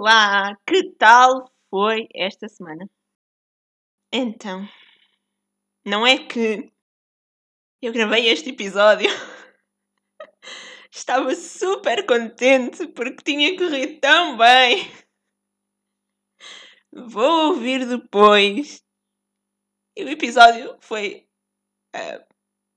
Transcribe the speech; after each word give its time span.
Olá, 0.00 0.56
que 0.64 0.92
tal 0.92 1.52
foi 1.68 2.06
esta 2.14 2.48
semana? 2.48 2.88
Então, 4.12 4.64
não 5.84 6.06
é 6.06 6.24
que 6.24 6.72
eu 7.82 7.92
gravei 7.92 8.28
este 8.28 8.50
episódio, 8.50 9.10
estava 10.94 11.34
super 11.34 12.06
contente 12.06 12.86
porque 12.92 13.24
tinha 13.24 13.58
corrido 13.58 13.98
tão 13.98 14.36
bem. 14.36 14.88
Vou 16.92 17.48
ouvir 17.48 17.84
depois. 17.84 18.80
E 19.96 20.04
o 20.04 20.08
episódio 20.08 20.78
foi 20.80 21.28
uh, 21.96 22.24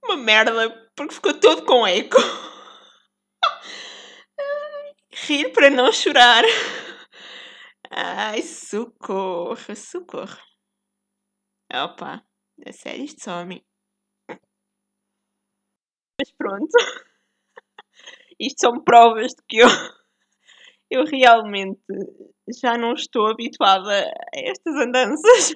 uma 0.03 0.17
merda 0.17 0.89
porque 0.95 1.13
ficou 1.13 1.39
todo 1.39 1.67
com 1.67 1.85
eco. 1.85 2.17
Rir 5.13 5.53
para 5.53 5.69
não 5.69 5.93
chorar. 5.93 6.43
Ai, 7.93 8.41
socorro, 8.41 9.75
socorro. 9.75 10.37
Opa, 11.73 12.23
sério 12.71 13.03
isto 13.03 13.21
some. 13.23 13.65
Mas 16.17 16.31
pronto. 16.37 16.71
Isto 18.39 18.59
são 18.61 18.83
provas 18.83 19.33
de 19.33 19.43
que 19.47 19.57
eu, 19.57 19.67
eu 20.89 21.05
realmente 21.05 21.81
já 22.61 22.77
não 22.77 22.93
estou 22.93 23.27
habituada 23.27 23.91
a 23.91 24.39
estas 24.39 24.75
andanças. 24.75 25.55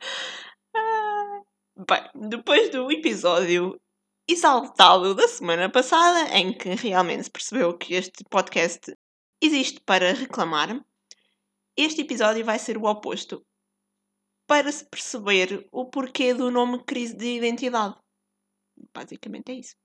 Bem, 1.76 2.28
depois 2.28 2.70
do 2.70 2.90
episódio 2.90 3.78
exaltado 4.28 5.14
da 5.14 5.28
semana 5.28 5.70
passada, 5.70 6.28
em 6.36 6.52
que 6.56 6.70
realmente 6.70 7.24
se 7.24 7.30
percebeu 7.30 7.76
que 7.76 7.94
este 7.94 8.24
podcast 8.30 8.94
existe 9.40 9.80
para 9.80 10.12
reclamar, 10.12 10.84
este 11.76 12.02
episódio 12.02 12.44
vai 12.44 12.58
ser 12.58 12.76
o 12.76 12.84
oposto. 12.84 13.44
Para 14.46 14.72
se 14.72 14.84
perceber 14.84 15.68
o 15.70 15.84
porquê 15.86 16.32
do 16.32 16.50
nome 16.50 16.82
crise 16.84 17.14
de 17.16 17.36
identidade. 17.36 17.96
Basicamente 18.94 19.52
é 19.52 19.54
isso. 19.54 19.76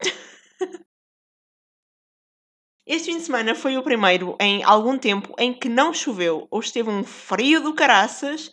Este 2.86 3.12
fim 3.12 3.18
de 3.18 3.24
semana 3.24 3.54
foi 3.54 3.76
o 3.76 3.84
primeiro 3.84 4.36
em 4.40 4.64
algum 4.64 4.98
tempo 4.98 5.32
em 5.38 5.56
que 5.56 5.68
não 5.68 5.94
choveu 5.94 6.48
ou 6.50 6.58
esteve 6.58 6.90
um 6.90 7.04
frio 7.04 7.62
do 7.62 7.72
caraças 7.72 8.50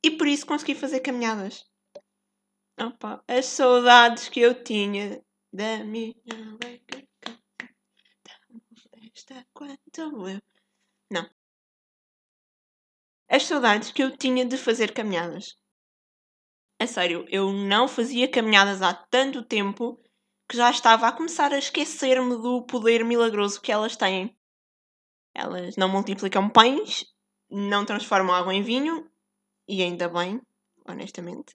e 0.00 0.12
por 0.12 0.28
isso 0.28 0.46
consegui 0.46 0.76
fazer 0.76 1.00
caminhadas. 1.00 1.66
Opa, 2.80 3.20
as 3.26 3.46
saudades 3.46 4.28
que 4.28 4.38
eu 4.38 4.62
tinha 4.62 5.20
da 5.52 5.82
minha 5.82 6.14
esta 9.30 9.46
quanto 9.54 10.28
eu. 10.28 10.42
Não. 11.10 11.28
As 13.28 13.44
saudades 13.44 13.92
que 13.92 14.02
eu 14.02 14.16
tinha 14.16 14.44
de 14.44 14.56
fazer 14.56 14.92
caminhadas. 14.92 15.56
A 16.80 16.86
sério, 16.86 17.24
eu 17.28 17.52
não 17.52 17.86
fazia 17.86 18.30
caminhadas 18.30 18.82
há 18.82 18.92
tanto 18.92 19.44
tempo 19.44 20.02
que 20.48 20.56
já 20.56 20.70
estava 20.70 21.06
a 21.06 21.12
começar 21.12 21.52
a 21.52 21.58
esquecer-me 21.58 22.36
do 22.36 22.64
poder 22.64 23.04
milagroso 23.04 23.60
que 23.60 23.70
elas 23.70 23.96
têm. 23.96 24.36
Elas 25.32 25.76
não 25.76 25.88
multiplicam 25.88 26.48
pães, 26.48 27.04
não 27.48 27.84
transformam 27.84 28.34
água 28.34 28.52
em 28.52 28.62
vinho, 28.62 29.08
e 29.68 29.82
ainda 29.82 30.08
bem, 30.08 30.40
honestamente, 30.88 31.54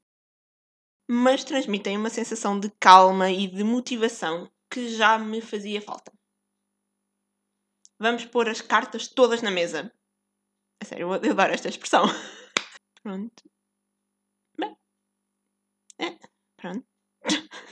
mas 1.10 1.44
transmitem 1.44 1.98
uma 1.98 2.10
sensação 2.10 2.58
de 2.58 2.70
calma 2.80 3.30
e 3.30 3.48
de 3.48 3.64
motivação 3.64 4.50
que 4.70 4.88
já 4.88 5.20
me 5.20 5.42
fazia 5.42 5.82
falta. 5.82 6.16
Vamos 8.00 8.26
pôr 8.26 8.50
as 8.50 8.62
cartas 8.62 9.08
todas 9.08 9.42
na 9.42 9.52
mesa. 9.52 9.92
A 10.82 10.86
sério, 10.86 11.14
eu 11.14 11.32
adoro 11.32 11.54
esta 11.54 11.70
expressão. 11.70 12.04
Pronto. 13.02 13.44
Bem. 14.60 14.76
É, 16.00 16.18
pronto. 16.58 16.86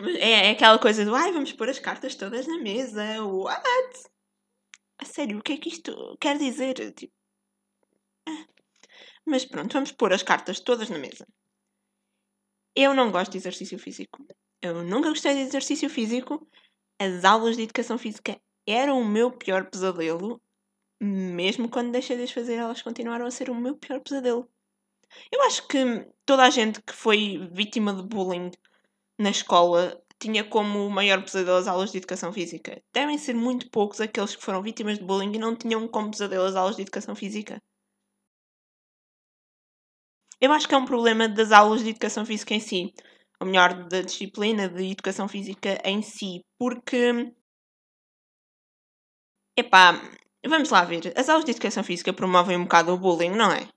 É, 0.00 0.46
é, 0.46 0.50
aquela 0.50 0.78
coisa 0.78 1.04
do 1.04 1.12
ai, 1.12 1.32
vamos 1.32 1.52
pôr 1.52 1.68
as 1.68 1.80
cartas 1.80 2.14
todas 2.14 2.46
na 2.46 2.56
mesa. 2.58 3.20
What? 3.24 4.08
A 4.96 5.04
sério, 5.04 5.38
o 5.38 5.42
que 5.42 5.54
é 5.54 5.56
que 5.56 5.68
isto 5.68 6.16
quer 6.20 6.38
dizer? 6.38 6.74
Tipo... 6.94 7.12
Ah. 8.28 8.46
Mas 9.26 9.44
pronto, 9.44 9.72
vamos 9.72 9.90
pôr 9.90 10.12
as 10.12 10.22
cartas 10.22 10.60
todas 10.60 10.88
na 10.88 10.98
mesa. 10.98 11.26
Eu 12.76 12.94
não 12.94 13.10
gosto 13.10 13.32
de 13.32 13.38
exercício 13.38 13.76
físico. 13.76 14.24
Eu 14.62 14.84
nunca 14.84 15.08
gostei 15.08 15.34
de 15.34 15.40
exercício 15.40 15.90
físico 15.90 16.48
as 16.98 17.24
aulas 17.24 17.56
de 17.56 17.62
educação 17.62 17.96
física 17.96 18.40
eram 18.66 19.00
o 19.00 19.04
meu 19.04 19.30
pior 19.30 19.70
pesadelo, 19.70 20.40
mesmo 21.00 21.68
quando 21.68 21.92
deixei 21.92 22.16
de 22.16 22.24
as 22.24 22.30
fazer, 22.30 22.54
elas 22.54 22.82
continuaram 22.82 23.26
a 23.26 23.30
ser 23.30 23.50
o 23.50 23.54
meu 23.54 23.76
pior 23.76 24.00
pesadelo. 24.00 24.48
Eu 25.32 25.42
acho 25.42 25.66
que 25.68 25.78
toda 26.26 26.44
a 26.44 26.50
gente 26.50 26.82
que 26.82 26.92
foi 26.92 27.48
vítima 27.52 27.94
de 27.94 28.02
bullying 28.02 28.50
na 29.18 29.30
escola 29.30 30.00
tinha 30.18 30.44
como 30.44 30.90
maior 30.90 31.22
pesadelo 31.22 31.56
as 31.56 31.68
aulas 31.68 31.92
de 31.92 31.98
educação 31.98 32.32
física. 32.32 32.82
Devem 32.92 33.16
ser 33.16 33.34
muito 33.34 33.70
poucos 33.70 34.00
aqueles 34.00 34.34
que 34.34 34.44
foram 34.44 34.62
vítimas 34.62 34.98
de 34.98 35.04
bullying 35.04 35.32
e 35.34 35.38
não 35.38 35.56
tinham 35.56 35.86
como 35.88 36.10
pesadelo 36.10 36.44
as 36.44 36.56
aulas 36.56 36.76
de 36.76 36.82
educação 36.82 37.14
física. 37.14 37.62
Eu 40.40 40.52
acho 40.52 40.68
que 40.68 40.74
é 40.74 40.78
um 40.78 40.84
problema 40.84 41.28
das 41.28 41.52
aulas 41.52 41.82
de 41.82 41.90
educação 41.90 42.24
física 42.26 42.54
em 42.54 42.60
si 42.60 42.92
ou 43.40 43.46
melhor, 43.46 43.74
da 43.88 44.02
disciplina 44.02 44.68
de 44.68 44.90
educação 44.90 45.28
física 45.28 45.80
em 45.84 46.02
si, 46.02 46.44
porque. 46.58 47.32
Epá, 49.56 50.00
vamos 50.46 50.70
lá 50.70 50.84
ver. 50.84 51.12
As 51.16 51.28
aulas 51.28 51.44
de 51.44 51.52
educação 51.52 51.82
física 51.84 52.12
promovem 52.12 52.56
um 52.56 52.64
bocado 52.64 52.92
o 52.92 52.98
bullying, 52.98 53.30
não 53.30 53.50
é? 53.52 53.68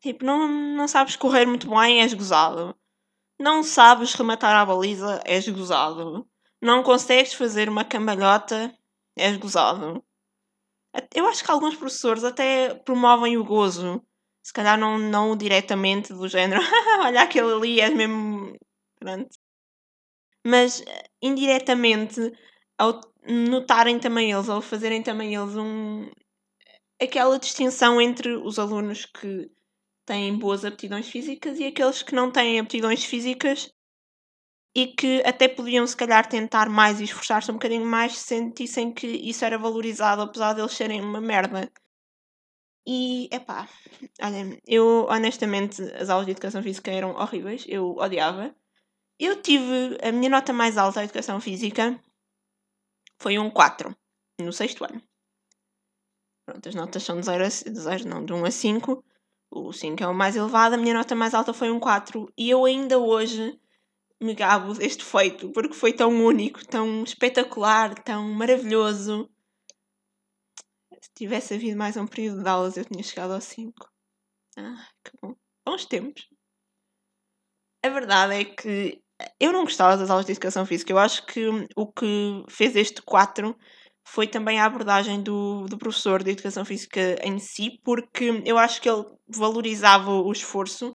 Tipo, 0.00 0.24
não, 0.24 0.46
não 0.48 0.86
sabes 0.86 1.16
correr 1.16 1.46
muito 1.46 1.68
bem, 1.68 2.00
és 2.02 2.14
gozado. 2.14 2.76
Não 3.38 3.62
sabes 3.62 4.14
rematar 4.14 4.54
a 4.56 4.64
baliza, 4.64 5.20
és 5.24 5.48
gozado. 5.48 6.28
Não 6.60 6.82
consegues 6.82 7.34
fazer 7.34 7.68
uma 7.68 7.84
cambalhota, 7.84 8.74
és 9.16 9.36
gozado. 9.36 10.02
Eu 11.14 11.26
acho 11.26 11.44
que 11.44 11.50
alguns 11.50 11.76
professores 11.76 12.24
até 12.24 12.74
promovem 12.74 13.36
o 13.36 13.44
gozo 13.44 14.05
se 14.46 14.52
calhar 14.52 14.78
não, 14.78 14.96
não 14.96 15.36
diretamente 15.36 16.12
do 16.12 16.28
género, 16.28 16.60
olha 17.04 17.22
aquele 17.22 17.52
ali, 17.52 17.80
és 17.80 17.92
mesmo. 17.92 18.56
Pronto. 19.00 19.36
Mas 20.46 20.82
indiretamente, 21.20 22.20
ao 22.78 23.00
notarem 23.26 23.98
também 23.98 24.30
eles, 24.30 24.48
ao 24.48 24.62
fazerem 24.62 25.02
também 25.02 25.34
eles 25.34 25.56
um. 25.56 26.08
aquela 27.02 27.38
distinção 27.38 28.00
entre 28.00 28.36
os 28.36 28.58
alunos 28.58 29.06
que 29.06 29.50
têm 30.06 30.38
boas 30.38 30.64
aptidões 30.64 31.08
físicas 31.08 31.58
e 31.58 31.66
aqueles 31.66 32.02
que 32.02 32.14
não 32.14 32.30
têm 32.32 32.60
aptidões 32.60 33.04
físicas 33.04 33.70
e 34.76 34.88
que 34.88 35.22
até 35.26 35.48
podiam 35.48 35.86
se 35.86 35.96
calhar 35.96 36.28
tentar 36.28 36.68
mais 36.68 37.00
e 37.00 37.04
esforçar-se 37.04 37.50
um 37.50 37.54
bocadinho 37.54 37.86
mais 37.86 38.16
se 38.18 38.26
sentissem 38.28 38.92
que 38.92 39.06
isso 39.08 39.44
era 39.44 39.58
valorizado 39.58 40.22
apesar 40.22 40.52
de 40.54 40.60
eles 40.60 40.72
serem 40.72 41.00
uma 41.00 41.20
merda. 41.20 41.70
E, 42.86 43.28
epá, 43.32 43.68
olha, 44.22 44.60
eu 44.66 45.06
honestamente 45.10 45.82
as 45.94 46.08
aulas 46.08 46.26
de 46.26 46.32
educação 46.32 46.62
física 46.62 46.90
eram 46.90 47.16
horríveis, 47.16 47.64
eu 47.66 47.96
odiava. 47.96 48.54
Eu 49.18 49.42
tive 49.42 49.98
a 50.02 50.12
minha 50.12 50.30
nota 50.30 50.52
mais 50.52 50.78
alta 50.78 51.00
à 51.00 51.04
educação 51.04 51.40
física 51.40 52.00
foi 53.18 53.38
um 53.38 53.50
4 53.50 53.96
no 54.40 54.52
sexto 54.52 54.84
ano. 54.84 55.02
Pronto, 56.46 56.68
as 56.68 56.74
notas 56.74 57.02
são 57.02 57.18
de 57.18 57.26
0 57.26 57.44
a 57.44 57.48
0, 57.48 58.08
não, 58.08 58.24
de 58.24 58.32
1 58.32 58.44
a 58.44 58.50
5. 58.50 59.04
O 59.50 59.72
5 59.72 60.02
é 60.02 60.06
o 60.06 60.14
mais 60.14 60.36
elevado, 60.36 60.74
a 60.74 60.78
minha 60.78 60.94
nota 60.94 61.14
mais 61.14 61.34
alta 61.34 61.52
foi 61.52 61.70
um 61.70 61.80
4 61.80 62.32
e 62.36 62.50
eu 62.50 62.64
ainda 62.64 62.98
hoje 62.98 63.58
me 64.20 64.34
gabo 64.34 64.74
deste 64.74 65.04
feito 65.04 65.50
porque 65.50 65.74
foi 65.74 65.92
tão 65.92 66.10
único, 66.24 66.64
tão 66.66 67.02
espetacular, 67.02 67.94
tão 68.02 68.32
maravilhoso 68.32 69.28
tivesse 71.16 71.54
havido 71.54 71.76
mais 71.76 71.96
um 71.96 72.06
período 72.06 72.42
de 72.42 72.48
aulas, 72.48 72.76
eu 72.76 72.84
tinha 72.84 73.02
chegado 73.02 73.32
aos 73.32 73.44
5. 73.44 73.88
Ah, 74.58 74.86
que 75.02 75.12
bom. 75.20 75.34
Bons 75.66 75.86
tempos. 75.86 76.28
A 77.82 77.88
verdade 77.88 78.34
é 78.34 78.44
que 78.44 79.02
eu 79.40 79.52
não 79.52 79.64
gostava 79.64 79.96
das 79.96 80.10
aulas 80.10 80.26
de 80.26 80.32
educação 80.32 80.66
física. 80.66 80.92
Eu 80.92 80.98
acho 80.98 81.24
que 81.26 81.48
o 81.74 81.90
que 81.90 82.44
fez 82.48 82.76
este 82.76 83.00
4 83.02 83.56
foi 84.06 84.28
também 84.28 84.60
a 84.60 84.66
abordagem 84.66 85.22
do, 85.22 85.64
do 85.66 85.78
professor 85.78 86.22
de 86.22 86.30
educação 86.30 86.64
física 86.64 87.16
em 87.22 87.38
si, 87.38 87.80
porque 87.82 88.42
eu 88.44 88.58
acho 88.58 88.80
que 88.80 88.88
ele 88.88 89.04
valorizava 89.26 90.10
o 90.10 90.30
esforço 90.30 90.92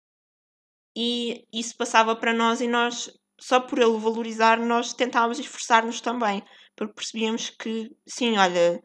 e 0.95 1.45
isso 1.53 1.75
passava 1.75 2.15
para 2.15 2.33
nós 2.33 2.61
e 2.61 2.67
nós, 2.67 3.11
só 3.39 3.59
por 3.59 3.79
ele 3.79 3.97
valorizar, 3.97 4.59
nós 4.59 4.93
tentávamos 4.93 5.39
esforçar-nos 5.39 5.99
também, 5.99 6.43
porque 6.75 6.93
percebíamos 6.93 7.49
que, 7.49 7.89
sim, 8.07 8.37
olha, 8.37 8.81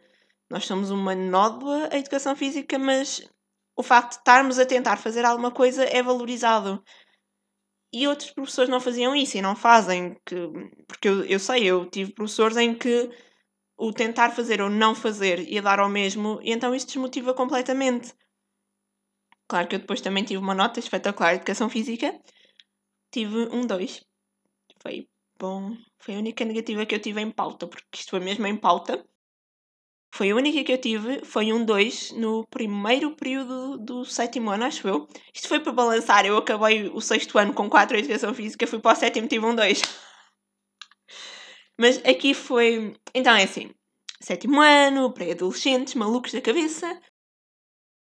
nós 0.51 0.65
somos 0.67 0.91
uma 0.91 1.15
nódoa 1.15 1.89
a 1.93 1.99
educação 1.99 2.37
física, 2.37 2.79
mas 2.79 3.29
o 3.77 3.83
facto 3.83 4.13
de 4.13 4.19
estarmos 4.19 4.59
a 4.59 4.67
tentar 4.67 4.97
fazer 4.99 5.25
alguma 5.25 5.51
coisa 5.51 5.85
é 5.85 6.03
valorizado. 6.03 6.83
e 7.93 8.07
outros 8.07 8.31
professores 8.31 8.69
não 8.71 8.81
faziam 8.81 9.15
isso 9.15 9.37
e 9.37 9.43
não 9.43 9.57
fazem, 9.57 10.17
que, 10.25 10.37
porque 10.87 11.09
eu, 11.09 11.25
eu 11.25 11.39
sei, 11.41 11.65
eu 11.65 11.89
tive 11.89 12.13
professores 12.13 12.57
em 12.57 12.75
que 12.75 13.11
o 13.79 13.93
tentar 13.93 14.31
fazer 14.31 14.61
ou 14.63 14.71
não 14.71 14.95
fazer 14.95 15.41
ia 15.49 15.63
dar 15.63 15.81
ao 15.81 15.89
mesmo, 15.89 16.41
e 16.43 16.53
então 16.53 16.75
isso 16.75 16.87
desmotiva 16.87 17.35
completamente. 17.35 18.15
Claro 19.49 19.69
que 19.69 19.75
eu 19.77 19.81
depois 19.81 20.01
também 20.01 20.25
tive 20.25 20.39
uma 20.39 20.55
nota 20.55 20.79
espetacular 20.81 21.31
de 21.31 21.37
educação 21.37 21.69
física, 21.69 22.09
tive 23.13 23.49
um 23.57 23.67
2. 23.67 24.05
Foi 24.83 25.09
bom, 25.39 25.77
foi 25.99 26.15
a 26.17 26.19
única 26.19 26.45
negativa 26.45 26.87
que 26.87 26.95
eu 26.95 27.01
tive 27.03 27.21
em 27.21 27.31
pauta, 27.31 27.67
porque 27.69 27.99
isto 28.01 28.11
foi 28.11 28.21
mesmo 28.21 28.47
em 28.47 28.57
pauta. 28.57 29.05
Foi 30.17 30.31
a 30.31 30.35
única 30.35 30.65
que 30.65 30.73
eu 30.73 30.79
tive, 30.79 31.23
foi 31.27 31.53
um 31.53 31.63
2 31.63 32.13
no 32.13 32.47
primeiro 32.47 33.15
período 33.15 33.77
do 33.77 34.03
sétimo 34.03 34.51
ano, 34.51 34.65
acho 34.65 34.89
eu. 34.89 35.07
Isto 35.35 35.47
foi 35.47 35.61
para 35.61 35.73
balançar, 35.73 36.25
eu 36.25 36.39
acabei 36.39 36.89
o 36.89 37.03
sexto 37.03 37.37
ano 37.37 37.53
com 37.53 37.69
4 37.69 37.99
em 37.99 38.01
educação 38.01 38.33
física, 38.33 38.67
fui 38.67 38.79
para 38.79 38.97
o 38.97 38.97
sétimo 38.97 39.29
tive 39.29 39.45
um 39.45 39.55
2. 39.55 39.83
Mas 41.79 41.99
aqui 41.99 42.33
foi. 42.33 42.97
Então 43.15 43.37
é 43.37 43.43
assim: 43.43 43.71
sétimo 44.19 44.59
ano, 44.59 45.13
pré-adolescentes, 45.13 45.95
malucos 45.95 46.33
da 46.33 46.41
cabeça. 46.41 46.99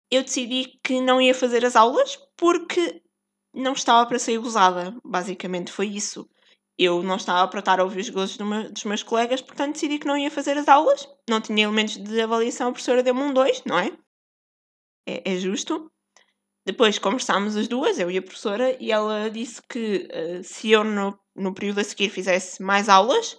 Eu 0.09 0.23
decidi 0.23 0.79
que 0.85 1.01
não 1.01 1.21
ia 1.21 1.35
fazer 1.35 1.65
as 1.65 1.75
aulas 1.75 2.17
porque 2.37 3.03
não 3.53 3.73
estava 3.73 4.07
para 4.07 4.21
ser 4.21 4.39
gozada. 4.39 4.97
Basicamente 5.05 5.73
foi 5.73 5.89
isso. 5.89 6.29
Eu 6.77 7.03
não 7.03 7.17
estava 7.17 7.47
para 7.49 7.61
estar 7.61 7.79
a 7.79 7.85
ouvir 7.85 8.01
os 8.01 8.09
gozos 8.09 8.37
do 8.37 8.45
meu, 8.45 8.71
dos 8.71 8.85
meus 8.85 9.03
colegas, 9.03 9.41
portanto 9.41 9.75
decidi 9.75 9.99
que 9.99 10.07
não 10.07 10.17
ia 10.17 10.31
fazer 10.31 10.59
as 10.59 10.69
aulas. 10.69 11.09
Não 11.29 11.41
tinha 11.41 11.65
elementos 11.65 11.97
de 11.97 12.21
avaliação, 12.21 12.69
a 12.69 12.73
professora 12.73 13.03
deu-me 13.03 13.23
um 13.23 13.33
2, 13.33 13.65
não 13.65 13.79
é? 13.79 13.97
é? 15.07 15.35
É 15.35 15.37
justo. 15.37 15.91
Depois 16.67 16.99
conversámos 16.99 17.57
as 17.57 17.69
duas, 17.69 17.99
eu 17.99 18.11
e 18.11 18.19
a 18.19 18.23
professora, 18.23 18.77
e 18.83 18.91
ela 18.91 19.31
disse 19.31 19.61
que 19.69 20.09
uh, 20.09 20.43
se 20.43 20.71
eu 20.71 20.83
no, 20.83 21.19
no 21.37 21.55
período 21.55 21.81
a 21.81 21.85
seguir 21.85 22.09
fizesse 22.09 22.63
mais 22.63 22.89
aulas, 22.89 23.39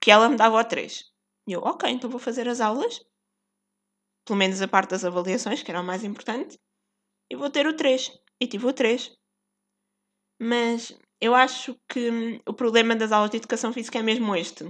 que 0.00 0.10
ela 0.10 0.28
me 0.28 0.36
dava 0.36 0.56
o 0.56 0.64
3. 0.64 1.04
E 1.48 1.52
eu, 1.52 1.60
ok, 1.60 1.90
então 1.90 2.08
vou 2.08 2.20
fazer 2.20 2.48
as 2.48 2.60
aulas, 2.60 3.00
pelo 4.24 4.38
menos 4.38 4.62
a 4.62 4.68
parte 4.68 4.90
das 4.90 5.04
avaliações, 5.04 5.62
que 5.62 5.70
era 5.70 5.80
o 5.80 5.84
mais 5.84 6.04
importante, 6.04 6.58
e 7.30 7.36
vou 7.36 7.50
ter 7.50 7.66
o 7.66 7.76
3. 7.76 8.12
E 8.40 8.46
tive 8.46 8.66
o 8.66 8.72
3. 8.72 9.12
Mas 10.40 10.96
eu 11.20 11.34
acho 11.34 11.76
que 11.88 12.10
hum, 12.10 12.40
o 12.46 12.52
problema 12.52 12.94
das 12.94 13.12
aulas 13.12 13.30
de 13.30 13.38
educação 13.38 13.72
física 13.72 13.98
é 13.98 14.02
mesmo 14.02 14.34
este. 14.34 14.64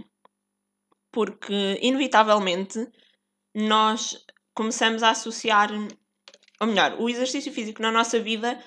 Porque, 1.10 1.78
inevitavelmente, 1.80 2.86
nós 3.54 4.18
começamos 4.54 5.02
a 5.02 5.10
associar, 5.10 5.70
ou 6.60 6.66
melhor, 6.66 6.96
o 7.00 7.08
exercício 7.08 7.52
físico 7.52 7.82
na 7.82 7.90
nossa 7.90 8.20
vida 8.20 8.62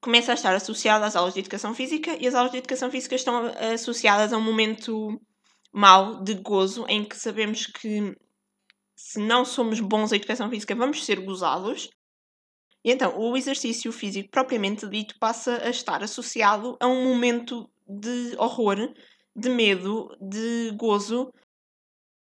começa 0.00 0.32
a 0.32 0.34
estar 0.34 0.54
associado 0.54 1.04
às 1.04 1.14
aulas 1.14 1.34
de 1.34 1.40
educação 1.40 1.74
física 1.74 2.16
e 2.18 2.26
as 2.26 2.34
aulas 2.34 2.52
de 2.52 2.58
educação 2.58 2.90
física 2.90 3.14
estão 3.14 3.52
associadas 3.74 4.32
a 4.32 4.38
um 4.38 4.42
momento 4.42 5.20
mau 5.72 6.22
de 6.22 6.34
gozo 6.34 6.86
em 6.88 7.04
que 7.04 7.16
sabemos 7.16 7.66
que 7.66 8.16
se 8.96 9.20
não 9.20 9.44
somos 9.44 9.78
bons 9.78 10.12
em 10.12 10.16
educação 10.16 10.50
física 10.50 10.74
vamos 10.74 11.04
ser 11.04 11.20
gozados 11.20 11.88
e 12.84 12.90
então, 12.92 13.18
o 13.18 13.36
exercício 13.36 13.92
físico 13.92 14.30
propriamente 14.30 14.88
dito 14.88 15.18
passa 15.18 15.62
a 15.62 15.70
estar 15.70 16.02
associado 16.02 16.76
a 16.80 16.86
um 16.86 17.04
momento 17.04 17.70
de 17.86 18.34
horror, 18.38 18.94
de 19.36 19.50
medo, 19.50 20.08
de 20.20 20.70
gozo, 20.76 21.30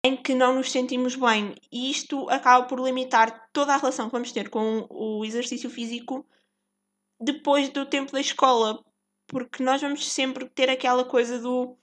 em 0.05 0.17
que 0.17 0.35
não 0.35 0.55
nos 0.55 0.70
sentimos 0.70 1.17
bem. 1.17 1.55
E 1.73 1.91
isto 1.91 2.29
acaba 2.29 2.67
por 2.67 2.79
limitar 2.79 3.49
toda 3.52 3.73
a 3.73 3.79
relação 3.79 4.06
que 4.06 4.12
vamos 4.12 4.32
ter 4.32 4.50
com 4.50 4.87
o 4.91 5.25
exercício 5.25 5.70
físico 5.70 6.26
depois 7.19 7.70
do 7.70 7.87
tempo 7.87 8.12
da 8.12 8.20
escola. 8.20 8.85
Porque 9.26 9.62
nós 9.62 9.81
vamos 9.81 10.12
sempre 10.12 10.46
ter 10.50 10.69
aquela 10.69 11.06
coisa 11.06 11.38
do 11.38 11.79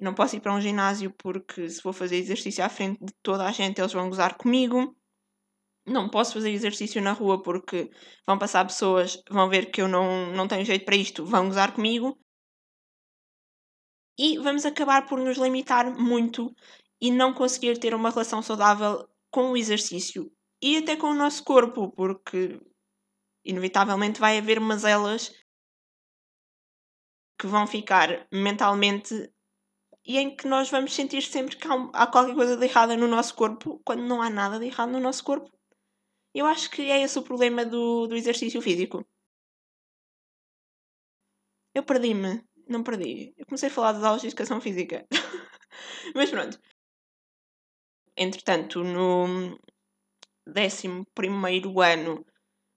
não 0.00 0.14
posso 0.14 0.34
ir 0.34 0.40
para 0.40 0.54
um 0.54 0.60
ginásio 0.60 1.14
porque 1.18 1.68
se 1.68 1.82
vou 1.82 1.92
fazer 1.92 2.16
exercício 2.16 2.64
à 2.64 2.70
frente 2.70 2.98
de 3.04 3.12
toda 3.22 3.46
a 3.46 3.52
gente 3.52 3.78
eles 3.78 3.92
vão 3.92 4.08
gozar 4.08 4.34
comigo 4.36 4.96
não 5.90 6.08
posso 6.08 6.34
fazer 6.34 6.50
exercício 6.50 7.02
na 7.02 7.12
rua 7.12 7.42
porque 7.42 7.90
vão 8.26 8.38
passar 8.38 8.64
pessoas, 8.66 9.22
vão 9.28 9.48
ver 9.48 9.70
que 9.70 9.82
eu 9.82 9.88
não, 9.88 10.32
não 10.32 10.48
tenho 10.48 10.64
jeito 10.64 10.84
para 10.84 10.96
isto, 10.96 11.24
vão 11.24 11.48
gozar 11.48 11.74
comigo. 11.74 12.18
E 14.18 14.38
vamos 14.38 14.64
acabar 14.64 15.06
por 15.06 15.18
nos 15.18 15.38
limitar 15.38 15.98
muito 15.98 16.54
e 17.00 17.10
não 17.10 17.32
conseguir 17.32 17.78
ter 17.78 17.94
uma 17.94 18.10
relação 18.10 18.42
saudável 18.42 19.08
com 19.30 19.52
o 19.52 19.56
exercício 19.56 20.30
e 20.62 20.76
até 20.76 20.96
com 20.96 21.08
o 21.08 21.14
nosso 21.14 21.42
corpo, 21.42 21.90
porque 21.92 22.60
inevitavelmente 23.44 24.20
vai 24.20 24.38
haver 24.38 24.60
mazelas 24.60 25.32
que 27.38 27.46
vão 27.46 27.66
ficar 27.66 28.26
mentalmente 28.30 29.32
e 30.04 30.18
em 30.18 30.36
que 30.36 30.46
nós 30.46 30.70
vamos 30.70 30.94
sentir 30.94 31.22
sempre 31.22 31.56
que 31.56 31.66
há, 31.94 32.06
qualquer 32.06 32.34
coisa 32.34 32.56
de 32.56 32.66
errada 32.66 32.96
no 32.96 33.08
nosso 33.08 33.34
corpo 33.34 33.80
quando 33.84 34.02
não 34.02 34.20
há 34.20 34.28
nada 34.28 34.58
de 34.58 34.66
errado 34.66 34.92
no 34.92 35.00
nosso 35.00 35.24
corpo. 35.24 35.50
Eu 36.34 36.46
acho 36.46 36.70
que 36.70 36.82
é 36.82 37.02
esse 37.02 37.18
o 37.18 37.22
problema 37.22 37.64
do, 37.64 38.06
do 38.06 38.16
exercício 38.16 38.60
físico. 38.62 39.04
Eu 41.74 41.82
perdi-me. 41.84 42.42
Não 42.68 42.82
perdi. 42.84 43.34
Eu 43.36 43.46
comecei 43.46 43.68
a 43.68 43.72
falar 43.72 43.92
das 43.92 44.04
aulas 44.04 44.20
de 44.22 44.28
educação 44.28 44.60
física. 44.60 45.06
Mas 46.14 46.30
pronto. 46.30 46.58
Entretanto, 48.16 48.84
no 48.84 49.58
11 50.46 50.86
ano, 51.94 52.24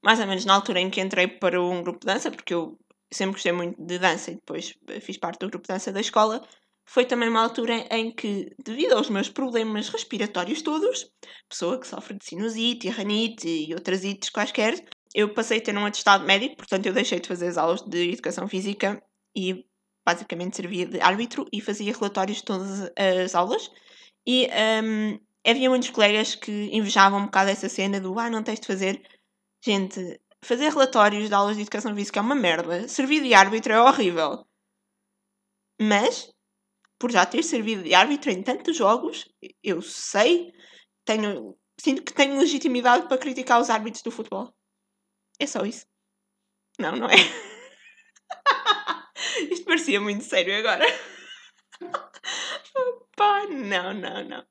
mais 0.03 0.19
ou 0.19 0.27
menos 0.27 0.45
na 0.45 0.55
altura 0.55 0.79
em 0.81 0.89
que 0.89 1.01
entrei 1.01 1.27
para 1.27 1.61
um 1.61 1.83
grupo 1.83 1.99
de 2.01 2.07
dança, 2.07 2.31
porque 2.31 2.53
eu 2.53 2.77
sempre 3.11 3.33
gostei 3.33 3.51
muito 3.51 3.81
de 3.83 3.99
dança 3.99 4.31
e 4.31 4.35
depois 4.35 4.75
fiz 5.01 5.17
parte 5.17 5.39
do 5.39 5.49
grupo 5.49 5.67
de 5.67 5.73
dança 5.73 5.91
da 5.91 6.01
escola, 6.01 6.45
foi 6.85 7.05
também 7.05 7.29
uma 7.29 7.41
altura 7.41 7.87
em 7.89 8.13
que, 8.13 8.53
devido 8.63 8.93
aos 8.93 9.09
meus 9.09 9.29
problemas 9.29 9.89
respiratórios 9.89 10.61
todos, 10.61 11.09
pessoa 11.49 11.79
que 11.79 11.87
sofre 11.87 12.17
de 12.17 12.25
sinusite, 12.25 12.89
ranite 12.89 13.47
e 13.47 13.73
outras 13.73 14.03
ites 14.03 14.29
quaisquer, 14.29 14.75
eu 15.13 15.33
passei 15.33 15.59
a 15.59 15.61
ter 15.61 15.77
um 15.77 15.85
atestado 15.85 16.25
médico, 16.25 16.57
portanto 16.57 16.85
eu 16.85 16.93
deixei 16.93 17.19
de 17.19 17.27
fazer 17.27 17.47
as 17.47 17.57
aulas 17.57 17.81
de 17.81 18.11
educação 18.11 18.47
física 18.47 19.01
e 19.35 19.65
basicamente 20.05 20.55
servia 20.55 20.85
de 20.85 20.99
árbitro 20.99 21.47
e 21.51 21.61
fazia 21.61 21.93
relatórios 21.93 22.37
de 22.37 22.43
todas 22.43 22.91
as 23.23 23.35
aulas. 23.35 23.71
E 24.27 24.47
um, 24.83 25.19
havia 25.45 25.69
muitos 25.69 25.89
colegas 25.89 26.35
que 26.35 26.69
invejavam 26.71 27.19
um 27.19 27.25
bocado 27.25 27.49
essa 27.49 27.69
cena 27.69 27.99
do 27.99 28.17
ah, 28.19 28.29
não 28.29 28.43
tens 28.43 28.59
de 28.59 28.67
fazer. 28.67 29.01
Gente, 29.63 30.19
fazer 30.43 30.69
relatórios 30.69 31.29
de 31.29 31.33
aulas 31.33 31.55
de 31.55 31.61
educação 31.61 31.95
física 31.95 32.19
é 32.19 32.23
uma 32.23 32.35
merda. 32.35 32.87
Servir 32.87 33.21
de 33.23 33.33
árbitro 33.33 33.73
é 33.73 33.81
horrível. 33.81 34.45
Mas 35.79 36.32
por 37.03 37.11
já 37.11 37.25
ter 37.25 37.43
servido 37.43 37.83
de 37.83 37.93
árbitro 37.93 38.31
em 38.31 38.41
tantos 38.41 38.77
jogos, 38.77 39.27
eu 39.61 39.81
sei, 39.81 40.53
tenho, 41.03 41.53
sinto 41.77 42.01
que 42.01 42.13
tenho 42.13 42.39
legitimidade 42.39 43.09
para 43.09 43.17
criticar 43.17 43.59
os 43.59 43.69
árbitros 43.69 44.01
do 44.01 44.09
futebol. 44.09 44.55
É 45.37 45.45
só 45.45 45.65
isso. 45.65 45.85
Não, 46.79 46.95
não 46.95 47.09
é? 47.09 47.15
Isto 49.51 49.65
parecia 49.65 49.99
muito 49.99 50.23
sério 50.23 50.57
agora. 50.57 50.85
Opa, 52.73 53.47
não, 53.49 53.93
não, 53.93 54.23
não. 54.23 54.47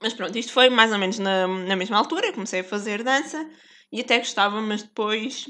Mas 0.00 0.14
pronto, 0.14 0.38
isto 0.38 0.50
foi 0.50 0.70
mais 0.70 0.92
ou 0.92 0.98
menos 0.98 1.18
na, 1.18 1.46
na 1.46 1.76
mesma 1.76 1.98
altura. 1.98 2.32
Comecei 2.32 2.60
a 2.60 2.64
fazer 2.64 3.02
dança 3.02 3.46
e 3.92 4.00
até 4.00 4.16
gostava, 4.16 4.62
mas 4.62 4.82
depois 4.82 5.44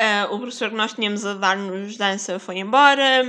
Uh, 0.00 0.34
o 0.34 0.38
professor 0.38 0.68
que 0.68 0.76
nós 0.76 0.92
tínhamos 0.92 1.24
a 1.24 1.34
dar-nos 1.34 1.96
dança 1.96 2.38
foi 2.38 2.58
embora, 2.58 3.22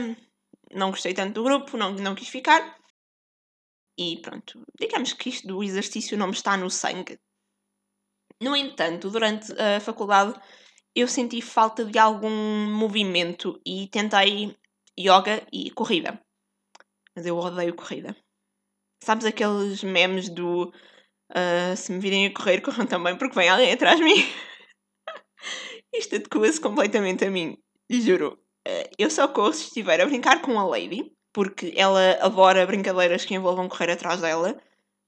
não 0.74 0.92
gostei 0.92 1.14
tanto 1.14 1.36
do 1.36 1.44
grupo, 1.44 1.78
não, 1.78 1.92
não 1.94 2.16
quis 2.16 2.28
ficar. 2.28 2.78
E 3.98 4.22
pronto, 4.22 4.64
digamos 4.80 5.14
que 5.14 5.30
isto 5.30 5.48
do 5.48 5.64
exercício 5.64 6.18
não 6.18 6.28
me 6.28 6.34
está 6.34 6.56
no 6.58 6.70
sangue. 6.70 7.20
No 8.42 8.56
entanto, 8.56 9.10
durante 9.10 9.52
a 9.60 9.80
faculdade 9.80 10.40
eu 10.96 11.08
senti 11.08 11.42
falta 11.42 11.86
de 11.86 11.98
algum 11.98 12.30
movimento 12.72 13.62
e 13.66 13.88
tentei 13.88 14.58
yoga 15.00 15.46
e 15.54 15.72
corrida. 15.72 16.20
Mas 17.16 17.26
eu 17.26 17.38
odeio 17.38 17.76
corrida. 17.76 18.16
Sabes 19.04 19.26
aqueles 19.26 19.84
memes 19.84 20.28
do 20.30 20.74
uh, 21.32 21.76
se 21.76 21.92
me 21.92 22.00
virem 22.00 22.28
a 22.28 22.34
correr, 22.34 22.62
corram 22.66 22.86
também 22.86 23.16
porque 23.18 23.36
vem 23.36 23.50
alguém 23.50 23.74
atrás 23.74 23.98
de 23.98 24.04
mim? 24.04 24.24
Isto 25.94 26.16
adequa-se 26.16 26.60
completamente 26.62 27.26
a 27.26 27.32
mim, 27.32 27.58
juro. 27.90 28.40
Eh, 28.66 28.90
eu 28.98 29.10
só 29.10 29.28
corro 29.28 29.54
se 29.54 29.66
estiver 29.66 30.02
a 30.02 30.06
brincar 30.06 30.42
com 30.42 30.60
a 30.60 30.66
Lady, 30.66 31.12
porque 31.34 31.74
ela 31.76 32.18
adora 32.22 32.66
brincadeiras 32.66 33.26
que 33.26 33.34
envolvam 33.34 33.70
correr 33.70 33.92
atrás 33.92 34.22
dela, 34.22 34.60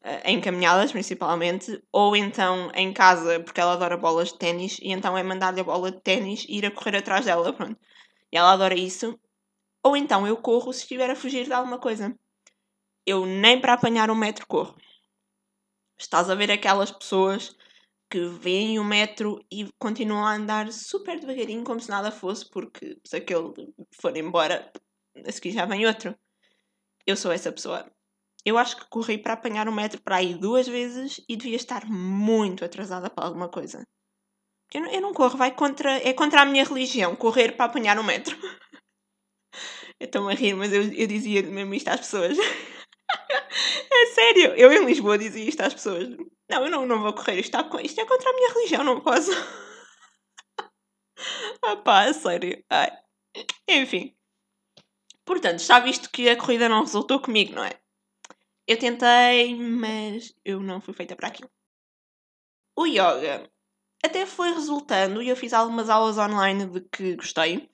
eh, 0.04 0.32
em 0.32 0.40
caminhadas 0.42 0.92
principalmente, 0.92 1.82
ou 1.92 2.16
então 2.16 2.72
em 2.74 2.94
casa, 2.94 3.40
porque 3.42 3.60
ela 3.60 3.74
adora 3.74 3.98
bolas 3.98 4.30
de 4.30 4.40
ténis, 4.40 4.80
e 4.82 4.92
então 4.92 5.18
é 5.18 5.24
mandar-lhe 5.24 5.60
a 5.60 5.64
bola 5.64 5.92
de 5.92 6.02
ténis 6.02 6.46
e 6.48 6.58
ir 6.58 6.66
a 6.66 6.72
correr 6.72 6.98
atrás 6.98 7.26
dela, 7.26 7.52
pronto. 7.54 7.80
E 8.32 8.38
ela 8.38 8.54
adora 8.54 8.76
isso. 8.76 9.20
Ou 9.84 9.96
então 9.98 10.28
eu 10.28 10.38
corro 10.38 10.72
se 10.74 10.82
estiver 10.82 11.10
a 11.10 11.16
fugir 11.16 11.46
de 11.46 11.54
alguma 11.54 11.80
coisa. 11.80 12.16
Eu 13.06 13.26
nem 13.26 13.60
para 13.60 13.74
apanhar 13.74 14.10
um 14.12 14.16
metro 14.16 14.46
corro. 14.48 14.76
Estás 15.98 16.30
a 16.30 16.36
ver 16.36 16.52
aquelas 16.52 16.92
pessoas 16.92 17.58
que 18.10 18.26
vêem 18.26 18.80
o 18.80 18.84
metro 18.84 19.40
e 19.52 19.70
continuam 19.80 20.26
a 20.26 20.34
andar 20.34 20.72
super 20.72 21.20
devagarinho 21.20 21.64
como 21.64 21.80
se 21.80 21.90
nada 21.90 22.12
fosse, 22.12 22.50
porque 22.50 22.98
se 23.06 23.18
aquele 23.18 23.54
for 24.02 24.16
embora, 24.18 24.72
a 25.26 25.32
seguir 25.32 25.52
já 25.52 25.66
vem 25.66 25.86
outro. 25.86 26.18
Eu 27.06 27.16
sou 27.16 27.32
essa 27.32 27.52
pessoa. 27.52 27.90
Eu 28.46 28.58
acho 28.58 28.78
que 28.78 28.90
corri 28.90 29.18
para 29.18 29.34
apanhar 29.34 29.68
o 29.68 29.72
metro 29.72 30.02
para 30.02 30.18
aí 30.18 30.34
duas 30.34 30.68
vezes 30.68 31.22
e 31.30 31.36
devia 31.36 31.56
estar 31.56 31.86
muito 31.86 32.66
atrasada 32.66 33.10
para 33.10 33.26
alguma 33.26 33.50
coisa. 33.50 33.84
Eu 34.74 34.82
não, 34.82 34.92
eu 34.92 35.02
não 35.02 35.14
corro, 35.14 35.38
vai 35.38 35.54
contra, 35.54 35.98
é 36.08 36.14
contra 36.14 36.42
a 36.42 36.46
minha 36.46 36.64
religião, 36.64 37.16
correr 37.16 37.54
para 37.54 37.66
apanhar 37.66 38.00
o 38.00 38.04
metro. 38.04 38.38
eu 40.00 40.06
estou-me 40.06 40.32
a 40.32 40.36
rir, 40.36 40.54
mas 40.54 40.72
eu, 40.72 40.84
eu 40.94 41.08
dizia 41.08 41.44
mesmo 41.44 41.74
isto 41.74 41.90
às 41.90 42.00
pessoas. 42.00 42.38
é 43.92 44.06
sério, 44.14 44.54
eu 44.56 44.72
em 44.72 44.86
Lisboa 44.86 45.18
dizia 45.18 45.48
isto 45.48 45.62
às 45.62 45.74
pessoas. 45.74 46.16
Não, 46.50 46.66
eu 46.66 46.72
não, 46.72 46.86
não 46.86 47.02
vou 47.02 47.14
correr, 47.14 47.40
isto, 47.40 47.56
está, 47.56 47.82
isto 47.82 48.02
é 48.02 48.06
contra 48.06 48.30
a 48.30 48.34
minha 48.34 48.54
religião, 48.54 48.84
não 48.84 49.02
posso. 49.02 49.32
ah 51.62 51.76
pá, 51.78 52.12
sério. 52.12 52.64
Ai. 52.70 52.90
Enfim. 53.68 54.16
Portanto, 55.24 55.60
está 55.60 55.80
visto 55.80 56.10
que 56.10 56.28
a 56.28 56.36
corrida 56.36 56.68
não 56.68 56.82
resultou 56.82 57.22
comigo, 57.22 57.54
não 57.54 57.64
é? 57.64 57.80
Eu 58.68 58.80
tentei, 58.80 59.56
mas 59.56 60.34
eu 60.44 60.60
não 60.60 60.82
fui 60.82 60.94
feita 60.94 61.16
para 61.16 61.28
aquilo. 61.28 61.52
O 62.76 62.86
yoga 62.86 63.50
até 64.04 64.26
foi 64.26 64.54
resultando 64.54 65.22
e 65.22 65.30
eu 65.30 65.36
fiz 65.36 65.54
algumas 65.54 65.90
aulas 65.90 66.18
online 66.18 66.66
de 66.66 66.82
que 66.82 67.16
gostei, 67.16 67.70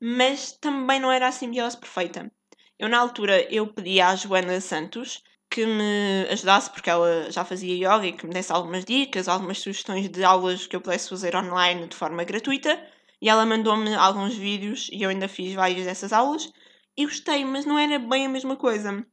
mas 0.00 0.52
também 0.52 1.00
não 1.00 1.10
era 1.10 1.28
a 1.28 1.32
simbiose 1.32 1.78
perfeita. 1.78 2.30
Eu, 2.78 2.88
na 2.88 2.98
altura, 2.98 3.42
eu 3.54 3.72
pedi 3.72 4.00
à 4.00 4.14
Joana 4.16 4.60
Santos 4.60 5.22
que 5.52 5.66
me 5.66 6.26
ajudasse, 6.30 6.70
porque 6.70 6.88
ela 6.88 7.30
já 7.30 7.44
fazia 7.44 7.74
yoga 7.74 8.06
e 8.06 8.12
que 8.14 8.26
me 8.26 8.32
desse 8.32 8.50
algumas 8.50 8.86
dicas, 8.86 9.28
algumas 9.28 9.58
sugestões 9.58 10.08
de 10.08 10.24
aulas 10.24 10.66
que 10.66 10.74
eu 10.74 10.80
pudesse 10.80 11.10
fazer 11.10 11.36
online 11.36 11.86
de 11.88 11.94
forma 11.94 12.24
gratuita. 12.24 12.82
E 13.20 13.28
ela 13.28 13.44
mandou-me 13.44 13.94
alguns 13.94 14.34
vídeos 14.34 14.88
e 14.90 15.02
eu 15.02 15.10
ainda 15.10 15.28
fiz 15.28 15.52
várias 15.52 15.84
dessas 15.84 16.10
aulas 16.12 16.50
e 16.96 17.04
gostei, 17.04 17.44
mas 17.44 17.66
não 17.66 17.78
era 17.78 17.98
bem 17.98 18.26
a 18.26 18.28
mesma 18.30 18.56
coisa. 18.56 19.06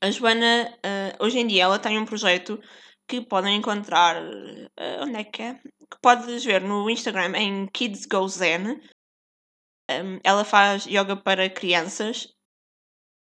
A 0.00 0.10
Joana, 0.10 0.74
uh, 0.78 1.24
hoje 1.24 1.38
em 1.38 1.46
dia, 1.46 1.64
ela 1.64 1.78
tem 1.78 1.98
um 1.98 2.06
projeto 2.06 2.58
que 3.06 3.20
podem 3.20 3.56
encontrar. 3.56 4.16
Uh, 4.22 5.02
onde 5.02 5.16
é 5.16 5.24
que 5.24 5.42
é? 5.42 5.54
Que 5.54 6.00
podes 6.00 6.42
ver 6.42 6.62
no 6.62 6.88
Instagram 6.88 7.36
em 7.36 7.66
Kids 7.66 8.06
Go 8.06 8.26
Zen. 8.26 8.80
Um, 9.90 10.18
ela 10.24 10.42
faz 10.42 10.86
yoga 10.86 11.14
para 11.14 11.50
crianças 11.50 12.34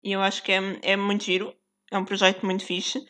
e 0.05 0.13
eu 0.13 0.21
acho 0.21 0.43
que 0.43 0.53
é, 0.53 0.61
é 0.83 0.97
muito 0.97 1.25
giro. 1.25 1.57
É 1.91 1.99
um 1.99 2.05
projeto 2.05 2.45
muito 2.45 2.65
fixe. 2.65 3.05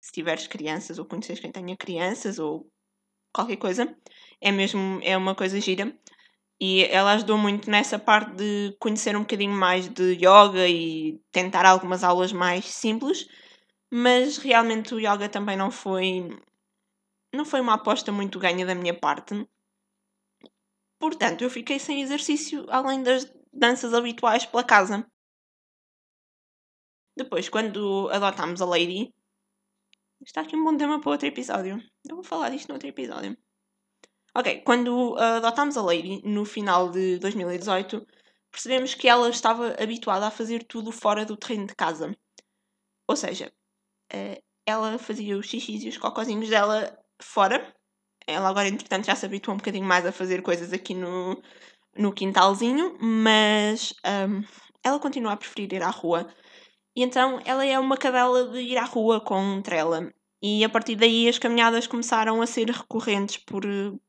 Se 0.00 0.12
tiveres 0.12 0.46
crianças 0.46 0.98
ou 0.98 1.04
conheces 1.04 1.40
quem 1.40 1.50
tenha 1.52 1.76
crianças 1.76 2.38
ou 2.38 2.66
qualquer 3.34 3.56
coisa, 3.56 3.96
é 4.40 4.52
mesmo 4.52 5.00
é 5.02 5.16
uma 5.16 5.34
coisa 5.34 5.60
gira. 5.60 5.96
E 6.60 6.84
ela 6.84 7.14
ajudou 7.14 7.38
muito 7.38 7.70
nessa 7.70 7.98
parte 7.98 8.32
de 8.36 8.76
conhecer 8.80 9.16
um 9.16 9.20
bocadinho 9.20 9.52
mais 9.52 9.88
de 9.88 10.14
yoga 10.14 10.68
e 10.68 11.20
tentar 11.32 11.66
algumas 11.66 12.04
aulas 12.04 12.32
mais 12.32 12.64
simples, 12.66 13.28
mas 13.92 14.38
realmente 14.38 14.94
o 14.94 15.00
yoga 15.00 15.28
também 15.28 15.56
não 15.56 15.70
foi 15.70 16.28
não 17.32 17.44
foi 17.44 17.60
uma 17.60 17.74
aposta 17.74 18.10
muito 18.10 18.38
ganha 18.38 18.66
da 18.66 18.74
minha 18.74 18.94
parte. 18.98 19.46
Portanto, 20.98 21.42
eu 21.42 21.50
fiquei 21.50 21.78
sem 21.78 22.02
exercício 22.02 22.66
além 22.68 23.02
das 23.02 23.30
danças 23.52 23.94
habituais 23.94 24.44
pela 24.46 24.64
casa. 24.64 25.06
Depois, 27.16 27.48
quando 27.48 28.10
adotámos 28.10 28.60
a 28.60 28.66
Lady, 28.66 29.14
está 30.24 30.42
aqui 30.42 30.54
um 30.54 30.64
bom 30.64 30.76
tema 30.76 31.00
para 31.00 31.10
outro 31.10 31.26
episódio. 31.26 31.82
Eu 32.08 32.16
vou 32.16 32.24
falar 32.24 32.50
disto 32.50 32.68
no 32.68 32.74
outro 32.74 32.88
episódio. 32.88 33.36
Ok, 34.34 34.60
quando 34.66 35.16
adotámos 35.16 35.78
a 35.78 35.82
Lady, 35.82 36.20
no 36.24 36.44
final 36.44 36.90
de 36.90 37.18
2018, 37.18 38.06
percebemos 38.50 38.94
que 38.94 39.08
ela 39.08 39.30
estava 39.30 39.74
habituada 39.82 40.26
a 40.26 40.30
fazer 40.30 40.62
tudo 40.64 40.92
fora 40.92 41.24
do 41.24 41.38
terreno 41.38 41.66
de 41.66 41.74
casa. 41.74 42.14
Ou 43.08 43.16
seja, 43.16 43.50
eh, 44.12 44.42
ela 44.66 44.98
fazia 44.98 45.38
os 45.38 45.46
xixis 45.46 45.84
e 45.84 45.88
os 45.88 45.96
cocozinhos 45.96 46.50
dela 46.50 46.98
fora. 47.18 47.74
Ela 48.26 48.50
agora, 48.50 48.68
entretanto, 48.68 49.06
já 49.06 49.14
se 49.14 49.24
habituou 49.24 49.54
um 49.54 49.58
bocadinho 49.58 49.86
mais 49.86 50.04
a 50.04 50.12
fazer 50.12 50.42
coisas 50.42 50.72
aqui 50.72 50.92
no, 50.92 51.40
no 51.96 52.12
quintalzinho, 52.12 52.98
mas 53.00 53.94
um, 54.28 54.42
ela 54.84 54.98
continua 54.98 55.32
a 55.32 55.36
preferir 55.36 55.72
ir 55.72 55.82
à 55.82 55.90
rua. 55.90 56.28
E 56.96 57.02
então 57.02 57.38
ela 57.44 57.64
é 57.64 57.78
uma 57.78 57.96
cadela 57.98 58.48
de 58.48 58.58
ir 58.58 58.78
à 58.78 58.84
rua 58.84 59.20
com 59.20 59.60
trela. 59.60 60.10
E 60.42 60.64
a 60.64 60.68
partir 60.68 60.96
daí 60.96 61.28
as 61.28 61.38
caminhadas 61.38 61.86
começaram 61.86 62.40
a 62.40 62.46
ser 62.46 62.70
recorrentes 62.70 63.36
por, 63.36 63.62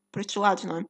por 0.10 0.22
estes 0.22 0.38
lados, 0.38 0.64
não 0.64 0.78
é? 0.80 0.86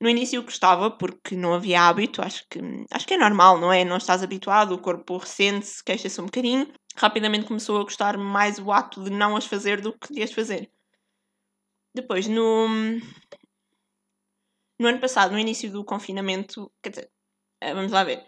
No 0.00 0.08
início 0.08 0.42
gostava, 0.42 0.90
porque 0.90 1.36
não 1.36 1.52
havia 1.52 1.82
hábito, 1.82 2.22
acho 2.22 2.46
que, 2.48 2.58
acho 2.90 3.06
que 3.06 3.14
é 3.14 3.18
normal, 3.18 3.58
não 3.58 3.70
é? 3.70 3.84
Não 3.84 3.98
estás 3.98 4.22
habituado, 4.22 4.72
o 4.72 4.80
corpo 4.80 5.18
recente-se, 5.18 5.84
queixa-se 5.84 6.20
um 6.20 6.26
bocadinho. 6.26 6.72
Rapidamente 6.96 7.46
começou 7.46 7.78
a 7.78 7.82
gostar 7.82 8.16
mais 8.16 8.58
o 8.58 8.72
ato 8.72 9.04
de 9.04 9.10
não 9.10 9.36
as 9.36 9.44
fazer 9.44 9.80
do 9.80 9.92
que 9.92 10.14
de 10.14 10.22
as 10.22 10.32
fazer. 10.32 10.70
Depois, 11.94 12.26
no, 12.28 12.68
no 14.78 14.88
ano 14.88 15.00
passado, 15.00 15.32
no 15.32 15.38
início 15.38 15.70
do 15.70 15.84
confinamento, 15.84 16.72
eh, 17.60 17.74
vamos 17.74 17.92
lá 17.92 18.04
ver. 18.04 18.24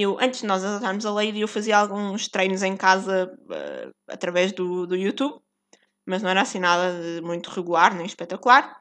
Eu, 0.00 0.16
antes 0.20 0.40
de 0.40 0.46
nós 0.46 0.64
adotarmos 0.64 1.04
a 1.04 1.10
Lady, 1.10 1.40
eu 1.40 1.48
fazia 1.48 1.76
alguns 1.78 2.28
treinos 2.28 2.62
em 2.62 2.76
casa 2.76 3.26
uh, 3.26 3.90
através 4.08 4.52
do, 4.52 4.86
do 4.86 4.94
YouTube 4.94 5.42
mas 6.08 6.22
não 6.22 6.30
era 6.30 6.40
assim 6.40 6.58
nada 6.58 6.90
muito 7.22 7.50
regular 7.50 7.94
nem 7.94 8.06
espetacular. 8.06 8.80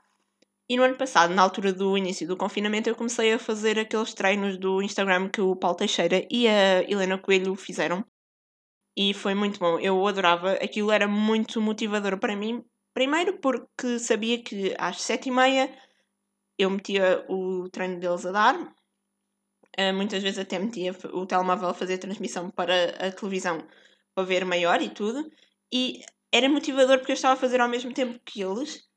E 0.70 0.78
no 0.78 0.84
ano 0.84 0.96
passado, 0.96 1.34
na 1.34 1.42
altura 1.42 1.74
do 1.74 1.98
início 1.98 2.26
do 2.26 2.38
confinamento, 2.38 2.90
eu 2.90 2.96
comecei 2.96 3.34
a 3.34 3.40
fazer 3.40 3.78
aqueles 3.78 4.14
treinos 4.14 4.58
do 4.58 4.82
Instagram 4.82 5.30
que 5.30 5.42
o 5.42 5.56
Paulo 5.56 5.76
Teixeira 5.76 6.26
e 6.32 6.48
a 6.48 6.84
Helena 6.90 7.18
Coelho 7.18 7.54
fizeram. 7.56 8.04
E 8.96 9.14
foi 9.14 9.36
muito 9.36 9.60
bom. 9.60 9.78
Eu 9.80 10.08
adorava. 10.08 10.54
Aquilo 10.54 10.92
era 10.92 11.08
muito 11.08 11.62
motivador 11.62 12.18
para 12.18 12.36
mim. 12.36 12.64
Primeiro 12.94 13.40
porque 13.40 14.00
sabia 14.00 14.42
que 14.42 14.74
às 14.78 15.02
sete 15.02 15.28
e 15.28 15.32
meia 15.32 15.70
eu 16.58 16.70
metia 16.70 17.26
o 17.30 17.70
treino 17.70 18.00
deles 18.00 18.26
a 18.26 18.32
dar. 18.32 18.74
Uh, 19.80 19.94
muitas 19.94 20.24
vezes 20.24 20.40
até 20.40 20.58
metia 20.58 20.96
o 21.14 21.26
telemóvel 21.26 21.70
a 21.70 21.74
fazer 21.74 22.00
transmissão 22.00 22.50
para 22.50 23.08
a 23.08 23.12
televisão 23.12 23.68
para 24.16 24.24
ver 24.24 24.44
maior 24.44 24.82
e 24.82 24.90
tudo. 24.90 25.30
E 25.72 26.02
era 26.32 26.50
motivador 26.50 26.98
porque 26.98 27.12
eu 27.12 27.16
estava 27.16 27.36
a 27.36 27.38
fazer 27.38 27.62
ao 27.62 27.70
mesmo 27.70 27.94
tempo 27.94 28.20
que 28.26 28.42
eles. 28.42 28.88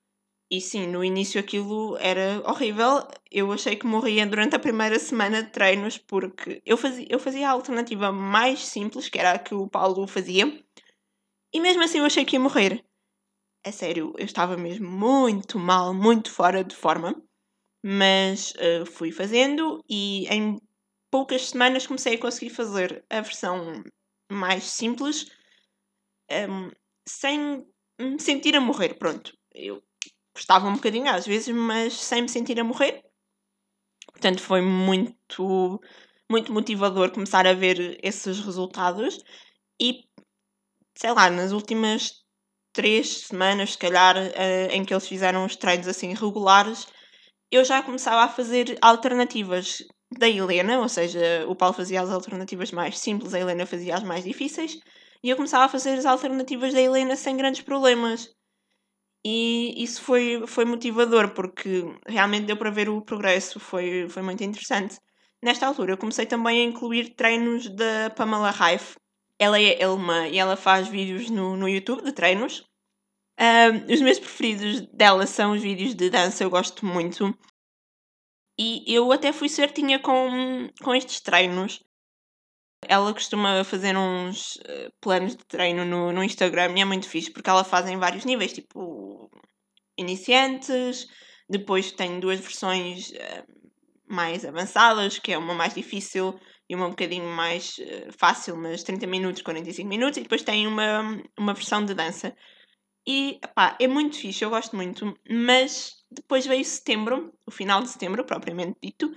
E 0.51 0.61
sim, 0.61 0.87
no 0.87 1.05
início 1.05 1.39
aquilo 1.41 1.97
era 1.99 2.43
horrível. 2.49 3.07
Eu 3.31 3.53
achei 3.53 3.77
que 3.77 3.87
morria 3.87 4.27
durante 4.27 4.57
a 4.57 4.59
primeira 4.59 4.99
semana 4.99 5.43
de 5.43 5.51
treinos 5.51 5.99
porque 5.99 6.61
eu 6.67 6.77
fazia, 6.77 7.07
eu 7.09 7.19
fazia 7.21 7.49
a 7.49 7.53
alternativa 7.53 8.11
mais 8.11 8.67
simples, 8.67 9.09
que 9.09 9.19
era 9.19 9.33
a 9.33 9.39
que 9.39 9.55
o 9.55 9.69
Paulo 9.69 10.07
fazia, 10.09 10.47
e 11.53 11.61
mesmo 11.61 11.83
assim 11.83 11.99
eu 11.99 12.05
achei 12.05 12.25
que 12.25 12.37
ia 12.37 12.41
morrer. 12.41 12.85
É 13.65 13.71
sério, 13.71 14.15
eu 14.19 14.25
estava 14.25 14.57
mesmo 14.57 14.91
muito 14.91 15.59
mal, 15.59 15.93
muito 15.93 16.31
fora 16.33 16.65
de 16.65 16.75
forma, 16.75 17.15
mas 17.85 18.53
uh, 18.55 18.87
fui 18.87 19.13
fazendo 19.13 19.85
e 19.89 20.27
em 20.29 20.61
poucas 21.11 21.51
semanas 21.51 21.87
comecei 21.87 22.15
a 22.15 22.21
conseguir 22.21 22.51
fazer 22.51 23.05
a 23.11 23.21
versão 23.21 23.83
mais 24.31 24.65
simples. 24.65 25.27
Um, 26.31 26.71
sem 27.09 27.67
me 27.99 28.21
sentir 28.21 28.55
a 28.57 28.61
morrer. 28.61 28.95
Pronto, 28.95 29.33
eu 29.53 29.83
gostava 30.35 30.69
um 30.69 30.75
bocadinho 30.75 31.11
às 31.11 31.27
vezes, 31.27 31.55
mas 31.55 31.95
sem 31.95 32.23
me 32.23 32.29
sentir 32.29 32.59
a 32.61 32.65
morrer. 32.65 33.03
Portanto, 34.13 34.41
foi 34.41 34.61
muito, 34.61 35.81
muito 36.31 36.53
motivador 36.53 37.11
começar 37.11 37.47
a 37.47 37.55
ver 37.55 37.99
esses 38.03 38.41
resultados. 38.41 39.19
E, 39.81 40.05
sei 40.97 41.13
lá, 41.13 41.31
nas 41.31 41.53
últimas 41.53 42.23
três 42.73 43.27
semanas, 43.27 43.73
se 43.73 43.79
calhar, 43.79 44.17
uh, 44.17 44.73
em 44.73 44.85
que 44.85 44.95
eles 44.95 45.09
fizeram 45.09 45.45
os 45.45 45.57
treinos 45.57 45.89
assim 45.89 46.15
regulares, 46.15 46.87
eu 47.51 47.65
já 47.65 47.83
começava 47.83 48.23
a 48.23 48.29
fazer 48.29 48.79
alternativas 48.81 49.83
da 50.17 50.29
Helena, 50.29 50.81
ou 50.81 50.89
seja, 50.89 51.45
o 51.47 51.55
Paulo 51.55 51.75
fazia 51.75 52.01
as 52.01 52.11
alternativas 52.11 52.73
mais 52.73 52.99
simples, 52.99 53.33
a 53.33 53.41
Helena 53.41 53.65
fazia 53.67 53.95
as 53.95 54.03
mais 54.03 54.25
difíceis. 54.25 54.79
E 55.23 55.31
eu 55.31 55.37
começava 55.37 55.65
a 55.65 55.69
fazer 55.69 55.91
as 55.91 56.07
alternativas 56.07 56.73
da 56.73 56.81
Helena 56.81 57.15
sem 57.17 57.37
grandes 57.37 57.61
problemas. 57.61 58.29
E 59.25 59.83
isso 59.83 60.03
foi, 60.03 60.45
foi 60.47 60.65
motivador, 60.65 61.31
porque 61.35 61.85
realmente 62.07 62.47
deu 62.47 62.57
para 62.57 62.71
ver 62.71 62.89
o 62.89 63.03
progresso, 63.03 63.61
foi, 63.61 64.09
foi 64.09 64.23
muito 64.23 64.43
interessante. 64.43 64.99
Nesta 65.43 65.67
altura, 65.67 65.93
eu 65.93 65.99
comecei 65.99 66.27
também 66.27 66.61
a 66.61 66.65
incluir 66.65 67.15
treinos 67.15 67.69
da 67.69 68.11
Pamela 68.17 68.51
Raif. 68.51 68.97
Ela 69.39 69.61
é 69.61 69.83
alemã 69.83 70.27
e 70.29 70.39
ela 70.39 70.57
faz 70.57 70.89
vídeos 70.89 71.31
no, 71.31 71.57
no 71.57 71.69
YouTube 71.69 72.03
de 72.03 72.13
treinos. 72.13 72.65
Um, 73.39 73.93
os 73.93 74.01
meus 74.03 74.19
preferidos 74.19 74.83
dela 74.93 75.27
são 75.27 75.53
os 75.53 75.63
vídeos 75.63 75.95
de 75.95 76.11
dança, 76.11 76.45
eu 76.45 76.51
gosto 76.51 76.85
muito. 76.85 77.35
E 78.63 78.85
eu 78.87 79.11
até 79.11 79.33
fui 79.33 79.49
certinha 79.49 79.99
com, 79.99 80.69
com 80.83 80.95
estes 80.95 81.23
treinos. 81.23 81.83
Ela 82.87 83.15
costuma 83.15 83.65
fazer 83.65 83.97
uns 83.97 84.57
uh, 84.57 84.93
planos 85.01 85.35
de 85.35 85.47
treino 85.47 85.87
no, 85.87 86.13
no 86.13 86.23
Instagram 86.23 86.75
e 86.77 86.83
é 86.83 86.85
muito 86.85 87.09
fixe 87.09 87.31
porque 87.31 87.49
ela 87.49 87.65
faz 87.65 87.89
em 87.89 87.97
vários 87.97 88.27
níveis, 88.27 88.53
tipo 88.53 89.31
iniciantes, 89.97 91.07
depois 91.49 91.93
tem 91.93 92.21
duas 92.21 92.39
versões 92.39 93.09
uh, 93.13 93.47
mais 94.07 94.45
avançadas, 94.45 95.19
que 95.19 95.33
é 95.33 95.39
uma 95.39 95.55
mais 95.55 95.73
difícil 95.73 96.39
e 96.69 96.75
uma 96.75 96.87
um 96.87 96.91
bocadinho 96.91 97.29
mais 97.29 97.79
uh, 97.79 98.13
fácil, 98.19 98.59
mas 98.59 98.83
30 98.83 99.07
minutos, 99.07 99.41
45 99.41 99.89
minutos, 99.89 100.19
e 100.19 100.23
depois 100.23 100.43
tem 100.43 100.67
uma, 100.67 101.01
uma 101.39 101.55
versão 101.55 101.83
de 101.83 101.95
dança. 101.95 102.37
E 103.09 103.41
pá, 103.55 103.75
é 103.81 103.89
muito 103.89 104.19
fixe, 104.19 104.45
eu 104.45 104.51
gosto 104.51 104.77
muito, 104.77 105.17
mas 105.31 106.00
depois 106.11 106.47
veio 106.47 106.65
setembro, 106.65 107.33
o 107.47 107.51
final 107.51 107.83
de 107.83 107.89
setembro, 107.89 108.25
propriamente 108.25 108.79
dito, 108.83 109.15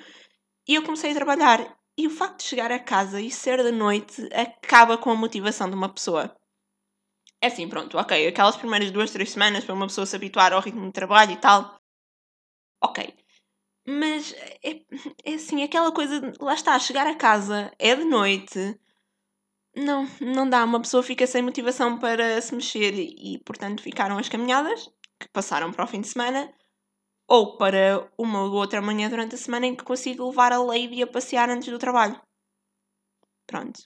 e 0.67 0.75
eu 0.75 0.83
comecei 0.83 1.11
a 1.11 1.15
trabalhar. 1.15 1.77
E 1.97 2.07
o 2.07 2.09
facto 2.09 2.39
de 2.39 2.45
chegar 2.45 2.71
a 2.71 2.79
casa 2.79 3.21
e 3.21 3.29
ser 3.29 3.63
de 3.63 3.71
noite 3.71 4.27
acaba 4.33 4.97
com 4.97 5.11
a 5.11 5.15
motivação 5.15 5.69
de 5.69 5.75
uma 5.75 5.89
pessoa. 5.93 6.35
É 7.41 7.47
assim, 7.47 7.67
pronto, 7.67 7.97
ok, 7.97 8.27
aquelas 8.27 8.55
primeiras 8.55 8.89
duas, 8.89 9.11
três 9.11 9.31
semanas 9.31 9.65
para 9.65 9.75
uma 9.75 9.87
pessoa 9.87 10.05
se 10.05 10.15
habituar 10.15 10.53
ao 10.53 10.61
ritmo 10.61 10.85
de 10.85 10.93
trabalho 10.93 11.33
e 11.33 11.37
tal, 11.37 11.79
ok. 12.81 13.13
Mas 13.85 14.33
é, 14.63 14.81
é 15.25 15.33
assim, 15.33 15.61
aquela 15.61 15.91
coisa, 15.91 16.21
de, 16.21 16.37
lá 16.39 16.53
está, 16.53 16.79
chegar 16.79 17.05
a 17.05 17.15
casa, 17.15 17.71
é 17.77 17.95
de 17.95 18.05
noite, 18.05 18.79
não, 19.75 20.07
não 20.21 20.49
dá. 20.49 20.63
Uma 20.63 20.81
pessoa 20.81 21.03
fica 21.03 21.27
sem 21.27 21.41
motivação 21.41 21.99
para 21.99 22.41
se 22.41 22.55
mexer 22.55 22.93
e, 22.93 23.39
portanto, 23.45 23.81
ficaram 23.83 24.17
as 24.17 24.29
caminhadas, 24.29 24.89
que 25.19 25.27
passaram 25.29 25.71
para 25.71 25.83
o 25.83 25.87
fim 25.87 26.01
de 26.01 26.07
semana, 26.07 26.53
ou 27.33 27.57
para 27.57 28.07
uma 28.15 28.43
ou 28.43 28.53
outra 28.53 28.79
manhã 28.79 29.09
durante 29.09 29.33
a 29.33 29.37
semana 29.39 29.65
em 29.65 29.75
que 29.75 29.83
consigo 29.83 30.29
levar 30.29 30.53
a 30.53 30.61
Lady 30.61 31.01
a 31.01 31.07
passear 31.07 31.49
antes 31.49 31.67
do 31.67 31.79
trabalho. 31.79 32.21
Pronto. 33.47 33.81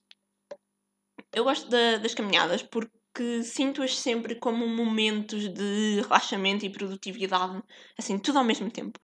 Eu 1.31 1.45
gosto 1.45 1.69
de, 1.69 1.97
das 1.99 2.13
caminhadas 2.13 2.61
porque 2.61 3.43
sinto-as 3.43 3.97
sempre 3.97 4.35
como 4.35 4.67
momentos 4.67 5.47
de 5.47 6.01
relaxamento 6.01 6.65
e 6.65 6.69
produtividade, 6.69 7.63
assim, 7.97 8.19
tudo 8.19 8.39
ao 8.39 8.43
mesmo 8.43 8.69
tempo. 8.69 8.99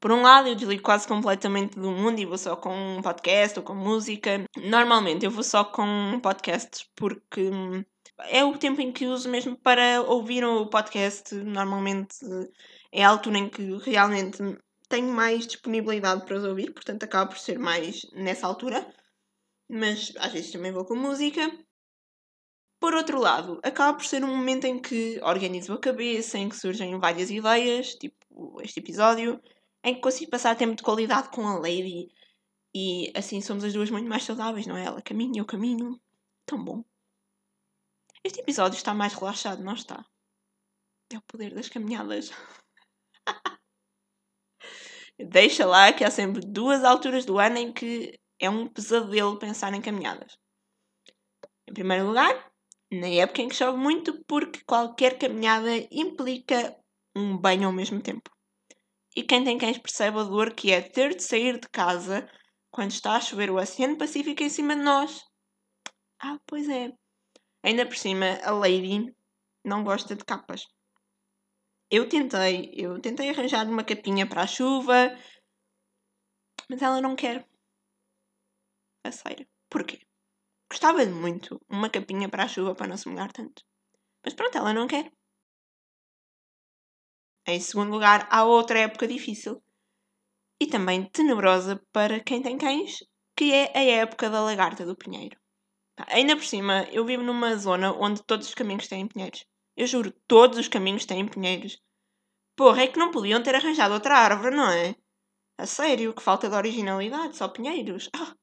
Por 0.00 0.10
um 0.10 0.22
lado, 0.22 0.48
eu 0.48 0.54
desligo 0.54 0.82
quase 0.82 1.06
completamente 1.06 1.78
do 1.78 1.90
mundo 1.90 2.18
e 2.18 2.24
vou 2.24 2.38
só 2.38 2.56
com 2.56 2.74
um 2.74 3.02
podcast 3.02 3.58
ou 3.58 3.64
com 3.64 3.74
música. 3.74 4.42
Normalmente 4.56 5.26
eu 5.26 5.30
vou 5.30 5.44
só 5.44 5.64
com 5.64 6.18
podcasts 6.22 6.88
porque 6.96 7.50
é 8.20 8.44
o 8.44 8.56
tempo 8.56 8.80
em 8.80 8.92
que 8.92 9.06
uso 9.06 9.28
mesmo 9.28 9.56
para 9.56 10.02
ouvir 10.02 10.44
o 10.44 10.66
podcast. 10.66 11.34
Normalmente 11.34 12.16
é 12.92 13.04
a 13.04 13.08
altura 13.08 13.38
em 13.38 13.48
que 13.48 13.76
realmente 13.78 14.38
tenho 14.88 15.12
mais 15.12 15.46
disponibilidade 15.46 16.24
para 16.24 16.36
os 16.36 16.44
ouvir, 16.44 16.72
portanto 16.72 17.02
acaba 17.04 17.30
por 17.30 17.38
ser 17.38 17.58
mais 17.58 18.02
nessa 18.12 18.46
altura. 18.46 18.86
Mas 19.68 20.12
às 20.18 20.32
vezes 20.32 20.52
também 20.52 20.72
vou 20.72 20.84
com 20.84 20.94
música. 20.94 21.50
Por 22.80 22.94
outro 22.94 23.18
lado, 23.18 23.60
acaba 23.62 23.96
por 23.96 24.04
ser 24.04 24.22
um 24.22 24.36
momento 24.36 24.66
em 24.66 24.78
que 24.78 25.18
organizo 25.22 25.72
a 25.72 25.78
cabeça, 25.80 26.38
em 26.38 26.48
que 26.48 26.56
surgem 26.56 26.98
várias 26.98 27.30
ideias, 27.30 27.94
tipo 27.94 28.60
este 28.62 28.80
episódio, 28.80 29.40
em 29.82 29.94
que 29.94 30.00
consigo 30.00 30.30
passar 30.30 30.56
tempo 30.56 30.74
de 30.74 30.82
qualidade 30.82 31.30
com 31.30 31.46
a 31.46 31.58
Lady 31.58 32.08
e 32.74 33.12
assim 33.14 33.40
somos 33.40 33.64
as 33.64 33.72
duas 33.72 33.90
muito 33.90 34.08
mais 34.08 34.24
saudáveis, 34.24 34.66
não 34.66 34.76
é? 34.76 34.84
Ela 34.84 35.00
caminha, 35.00 35.40
eu 35.40 35.46
caminho. 35.46 35.98
Tão 36.44 36.62
bom. 36.62 36.84
Este 38.24 38.40
episódio 38.40 38.78
está 38.78 38.94
mais 38.94 39.12
relaxado, 39.12 39.62
não 39.62 39.74
está? 39.74 40.02
É 41.12 41.18
o 41.18 41.22
poder 41.22 41.54
das 41.54 41.68
caminhadas. 41.68 42.30
Deixa 45.18 45.66
lá 45.66 45.92
que 45.92 46.02
há 46.02 46.10
sempre 46.10 46.40
duas 46.40 46.82
alturas 46.84 47.26
do 47.26 47.38
ano 47.38 47.58
em 47.58 47.70
que 47.70 48.18
é 48.40 48.48
um 48.48 48.66
pesadelo 48.66 49.38
pensar 49.38 49.74
em 49.74 49.82
caminhadas. 49.82 50.38
Em 51.68 51.74
primeiro 51.74 52.06
lugar, 52.06 52.50
na 52.90 53.08
época 53.08 53.42
em 53.42 53.48
que 53.48 53.54
chove 53.54 53.76
muito, 53.76 54.24
porque 54.24 54.64
qualquer 54.64 55.18
caminhada 55.18 55.70
implica 55.90 56.74
um 57.14 57.36
banho 57.36 57.66
ao 57.66 57.72
mesmo 57.72 58.00
tempo. 58.00 58.30
E 59.14 59.22
quem 59.22 59.44
tem 59.44 59.58
cães 59.58 59.76
percebe 59.76 60.18
a 60.18 60.24
dor 60.24 60.54
que 60.54 60.72
é 60.72 60.80
ter 60.80 61.14
de 61.14 61.22
sair 61.22 61.60
de 61.60 61.68
casa 61.68 62.26
quando 62.70 62.90
está 62.90 63.16
a 63.16 63.20
chover 63.20 63.50
o 63.50 63.60
Oceano 63.60 63.98
Pacífico 63.98 64.42
em 64.42 64.48
cima 64.48 64.74
de 64.74 64.82
nós. 64.82 65.24
Ah, 66.18 66.38
pois 66.46 66.70
é. 66.70 66.90
Ainda 67.64 67.86
por 67.86 67.96
cima, 67.96 68.26
a 68.42 68.50
Lady 68.50 69.16
não 69.64 69.82
gosta 69.82 70.14
de 70.14 70.22
capas. 70.22 70.66
Eu 71.90 72.06
tentei, 72.06 72.72
eu 72.74 73.00
tentei 73.00 73.30
arranjar 73.30 73.66
uma 73.66 73.82
capinha 73.82 74.28
para 74.28 74.42
a 74.42 74.46
chuva, 74.46 75.16
mas 76.68 76.82
ela 76.82 77.00
não 77.00 77.16
quer. 77.16 77.48
A 79.02 79.10
sério. 79.10 79.46
Porquê? 79.70 79.98
Gostava 80.70 81.06
de 81.06 81.12
muito 81.12 81.58
uma 81.70 81.88
capinha 81.88 82.28
para 82.28 82.44
a 82.44 82.48
chuva 82.48 82.74
para 82.74 82.88
não 82.88 82.98
se 82.98 83.08
molhar 83.08 83.32
tanto. 83.32 83.62
Mas 84.22 84.34
pronto, 84.34 84.58
ela 84.58 84.74
não 84.74 84.86
quer. 84.86 85.10
Em 87.46 87.60
segundo 87.60 87.92
lugar, 87.92 88.28
há 88.30 88.44
outra 88.44 88.78
época 88.80 89.08
difícil 89.08 89.62
e 90.60 90.66
também 90.66 91.08
tenebrosa 91.08 91.82
para 91.92 92.20
quem 92.20 92.42
tem 92.42 92.58
cães, 92.58 92.98
que 93.36 93.52
é 93.52 93.72
a 93.74 93.82
época 94.02 94.28
da 94.28 94.42
lagarta 94.42 94.84
do 94.84 94.96
pinheiro. 94.96 95.43
Ainda 96.08 96.36
por 96.36 96.44
cima, 96.44 96.86
eu 96.90 97.04
vivo 97.04 97.22
numa 97.22 97.56
zona 97.56 97.92
onde 97.92 98.22
todos 98.22 98.48
os 98.48 98.54
caminhos 98.54 98.88
têm 98.88 99.06
pinheiros. 99.06 99.46
Eu 99.76 99.86
juro, 99.86 100.12
todos 100.26 100.58
os 100.58 100.68
caminhos 100.68 101.04
têm 101.04 101.26
pinheiros. 101.26 101.80
Porra, 102.56 102.82
é 102.82 102.88
que 102.88 102.98
não 102.98 103.10
podiam 103.10 103.42
ter 103.42 103.54
arranjado 103.54 103.94
outra 103.94 104.16
árvore, 104.16 104.56
não 104.56 104.70
é? 104.70 104.96
A 105.58 105.66
sério, 105.66 106.14
que 106.14 106.22
falta 106.22 106.48
de 106.48 106.56
originalidade, 106.56 107.36
só 107.36 107.48
pinheiros. 107.48 108.08
Ah. 108.14 108.34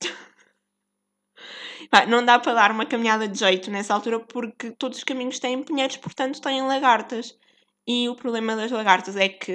não 2.08 2.24
dá 2.24 2.38
para 2.38 2.54
dar 2.54 2.70
uma 2.72 2.86
caminhada 2.86 3.28
de 3.28 3.38
jeito 3.38 3.70
nessa 3.70 3.94
altura 3.94 4.20
porque 4.20 4.72
todos 4.72 4.98
os 4.98 5.04
caminhos 5.04 5.38
têm 5.38 5.62
pinheiros, 5.62 5.96
portanto 5.96 6.40
têm 6.40 6.62
lagartas. 6.62 7.38
E 7.86 8.08
o 8.08 8.16
problema 8.16 8.56
das 8.56 8.72
lagartas 8.72 9.16
é 9.16 9.28
que, 9.28 9.52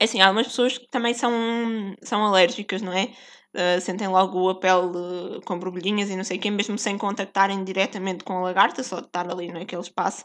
assim, 0.00 0.20
há 0.20 0.26
algumas 0.26 0.48
pessoas 0.48 0.78
que 0.78 0.88
também 0.88 1.14
são, 1.14 1.32
são 2.02 2.24
alérgicas, 2.24 2.82
não 2.82 2.92
é? 2.92 3.12
Uh, 3.56 3.80
sentem 3.80 4.06
logo 4.06 4.50
a 4.50 4.60
pele 4.60 5.40
com 5.46 5.58
borbulhinhas 5.58 6.10
e 6.10 6.16
não 6.16 6.24
sei 6.24 6.36
o 6.36 6.40
quê, 6.40 6.50
mesmo 6.50 6.76
sem 6.76 6.98
contactarem 6.98 7.64
diretamente 7.64 8.22
com 8.22 8.34
a 8.34 8.42
lagarta, 8.42 8.82
só 8.82 9.00
de 9.00 9.06
estar 9.06 9.30
ali 9.30 9.50
naquele 9.50 9.80
espaço. 9.80 10.24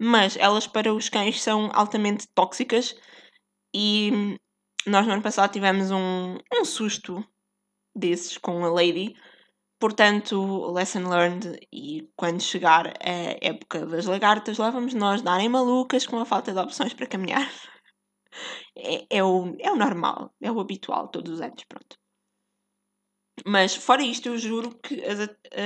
Mas 0.00 0.36
elas 0.38 0.66
para 0.66 0.92
os 0.92 1.10
cães 1.10 1.42
são 1.42 1.70
altamente 1.74 2.26
tóxicas 2.34 2.94
e 3.74 4.38
nós 4.86 5.06
no 5.06 5.12
ano 5.12 5.22
passado 5.22 5.52
tivemos 5.52 5.90
um, 5.90 6.38
um 6.52 6.64
susto 6.64 7.22
desses 7.94 8.38
com 8.38 8.64
a 8.64 8.70
Lady 8.70 9.14
Portanto, 9.82 10.70
lesson 10.70 11.08
learned, 11.08 11.58
e 11.72 12.08
quando 12.14 12.40
chegar 12.40 12.86
a 13.00 13.36
época 13.40 13.84
das 13.84 14.06
lagartas, 14.06 14.56
lá 14.56 14.70
vamos 14.70 14.94
nós 14.94 15.22
darem 15.22 15.48
malucas 15.48 16.06
com 16.06 16.20
a 16.20 16.24
falta 16.24 16.52
de 16.52 16.58
opções 16.60 16.94
para 16.94 17.08
caminhar. 17.08 17.42
É, 18.74 19.18
é, 19.18 19.22
o, 19.22 19.54
é 19.60 19.70
o 19.70 19.76
normal, 19.76 20.32
é 20.40 20.50
o 20.50 20.58
habitual, 20.58 21.08
todos 21.08 21.34
os 21.34 21.40
anos, 21.42 21.62
pronto. 21.64 21.98
Mas, 23.46 23.74
fora 23.74 24.02
isto, 24.02 24.28
eu 24.28 24.38
juro 24.38 24.78
que 24.78 25.02
as, 25.04 25.18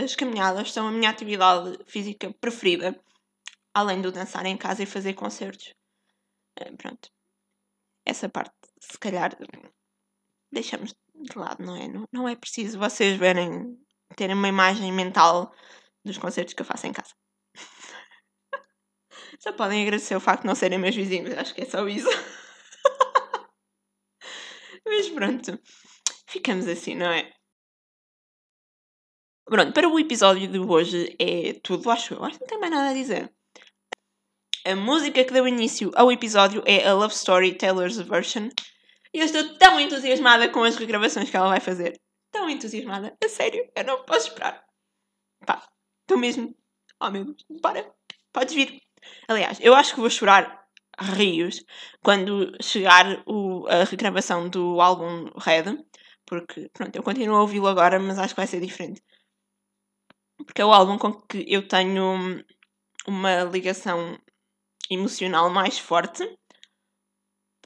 as 0.04 0.14
caminhadas 0.14 0.72
são 0.72 0.86
a 0.86 0.92
minha 0.92 1.10
atividade 1.10 1.78
física 1.86 2.32
preferida, 2.40 2.98
além 3.74 4.00
do 4.00 4.12
dançar 4.12 4.46
em 4.46 4.56
casa 4.56 4.82
e 4.82 4.86
fazer 4.86 5.14
concertos. 5.14 5.74
Eh, 6.58 6.72
pronto. 6.72 7.10
Essa 8.04 8.28
parte, 8.28 8.54
se 8.80 8.98
calhar, 8.98 9.36
deixamos 10.52 10.94
de 11.14 11.38
lado, 11.38 11.64
não 11.64 11.76
é? 11.76 11.88
Não, 11.88 12.08
não 12.12 12.28
é 12.28 12.36
preciso 12.36 12.78
vocês 12.78 13.18
verem 13.18 13.76
terem 14.14 14.36
uma 14.36 14.48
imagem 14.48 14.92
mental 14.92 15.52
dos 16.04 16.18
concertos 16.18 16.54
que 16.54 16.62
eu 16.62 16.66
faço 16.66 16.86
em 16.86 16.92
casa. 16.92 17.14
Só 19.40 19.52
podem 19.52 19.82
agradecer 19.82 20.14
o 20.16 20.20
facto 20.20 20.42
de 20.42 20.46
não 20.46 20.54
serem 20.54 20.78
meus 20.78 20.94
vizinhos, 20.94 21.36
acho 21.36 21.54
que 21.54 21.62
é 21.62 21.66
só 21.66 21.86
isso. 21.88 22.08
Mas 24.86 25.08
pronto, 25.10 25.58
ficamos 26.28 26.68
assim, 26.68 26.94
não 26.94 27.10
é? 27.10 27.35
Pronto, 29.48 29.72
para 29.72 29.88
o 29.88 29.98
episódio 29.98 30.48
de 30.48 30.58
hoje 30.58 31.14
é 31.20 31.52
tudo, 31.62 31.88
acho 31.88 32.14
eu. 32.14 32.24
Acho 32.24 32.36
que 32.36 32.40
não 32.40 32.48
tem 32.48 32.58
mais 32.58 32.72
nada 32.72 32.90
a 32.90 32.92
dizer. 32.92 33.32
A 34.64 34.74
música 34.74 35.22
que 35.22 35.32
deu 35.32 35.46
início 35.46 35.92
ao 35.94 36.10
episódio 36.10 36.64
é 36.66 36.84
a 36.84 36.92
Love 36.92 37.14
Story 37.14 37.54
Taylor's 37.54 37.96
Version. 37.96 38.48
E 39.14 39.20
eu 39.20 39.24
estou 39.24 39.56
tão 39.56 39.78
entusiasmada 39.78 40.48
com 40.48 40.64
as 40.64 40.74
regravações 40.74 41.30
que 41.30 41.36
ela 41.36 41.48
vai 41.48 41.60
fazer 41.60 42.00
tão 42.32 42.50
entusiasmada. 42.50 43.16
A 43.22 43.28
sério, 43.28 43.70
eu 43.76 43.84
não 43.84 44.04
posso 44.04 44.28
esperar. 44.28 44.64
Pá, 45.46 45.64
estou 46.02 46.18
mesmo. 46.18 46.52
Oh 47.00 47.10
meu 47.10 47.24
Deus, 47.24 47.44
para, 47.62 47.88
podes 48.32 48.52
vir. 48.52 48.82
Aliás, 49.28 49.58
eu 49.60 49.76
acho 49.76 49.94
que 49.94 50.00
vou 50.00 50.10
chorar 50.10 50.66
rios 50.98 51.64
quando 52.02 52.52
chegar 52.60 53.22
o, 53.26 53.64
a 53.68 53.84
regravação 53.84 54.48
do 54.48 54.80
álbum 54.80 55.30
Red, 55.38 55.78
porque, 56.26 56.68
pronto, 56.72 56.96
eu 56.96 57.02
continuo 57.04 57.36
a 57.36 57.42
ouvi-lo 57.42 57.68
agora, 57.68 58.00
mas 58.00 58.18
acho 58.18 58.34
que 58.34 58.40
vai 58.40 58.46
ser 58.48 58.60
diferente. 58.60 59.00
Porque 60.46 60.62
é 60.62 60.64
o 60.64 60.72
álbum 60.72 60.96
com 60.96 61.12
que 61.12 61.44
eu 61.48 61.66
tenho 61.68 62.42
uma 63.06 63.42
ligação 63.44 64.18
emocional 64.90 65.50
mais 65.50 65.78
forte, 65.78 66.24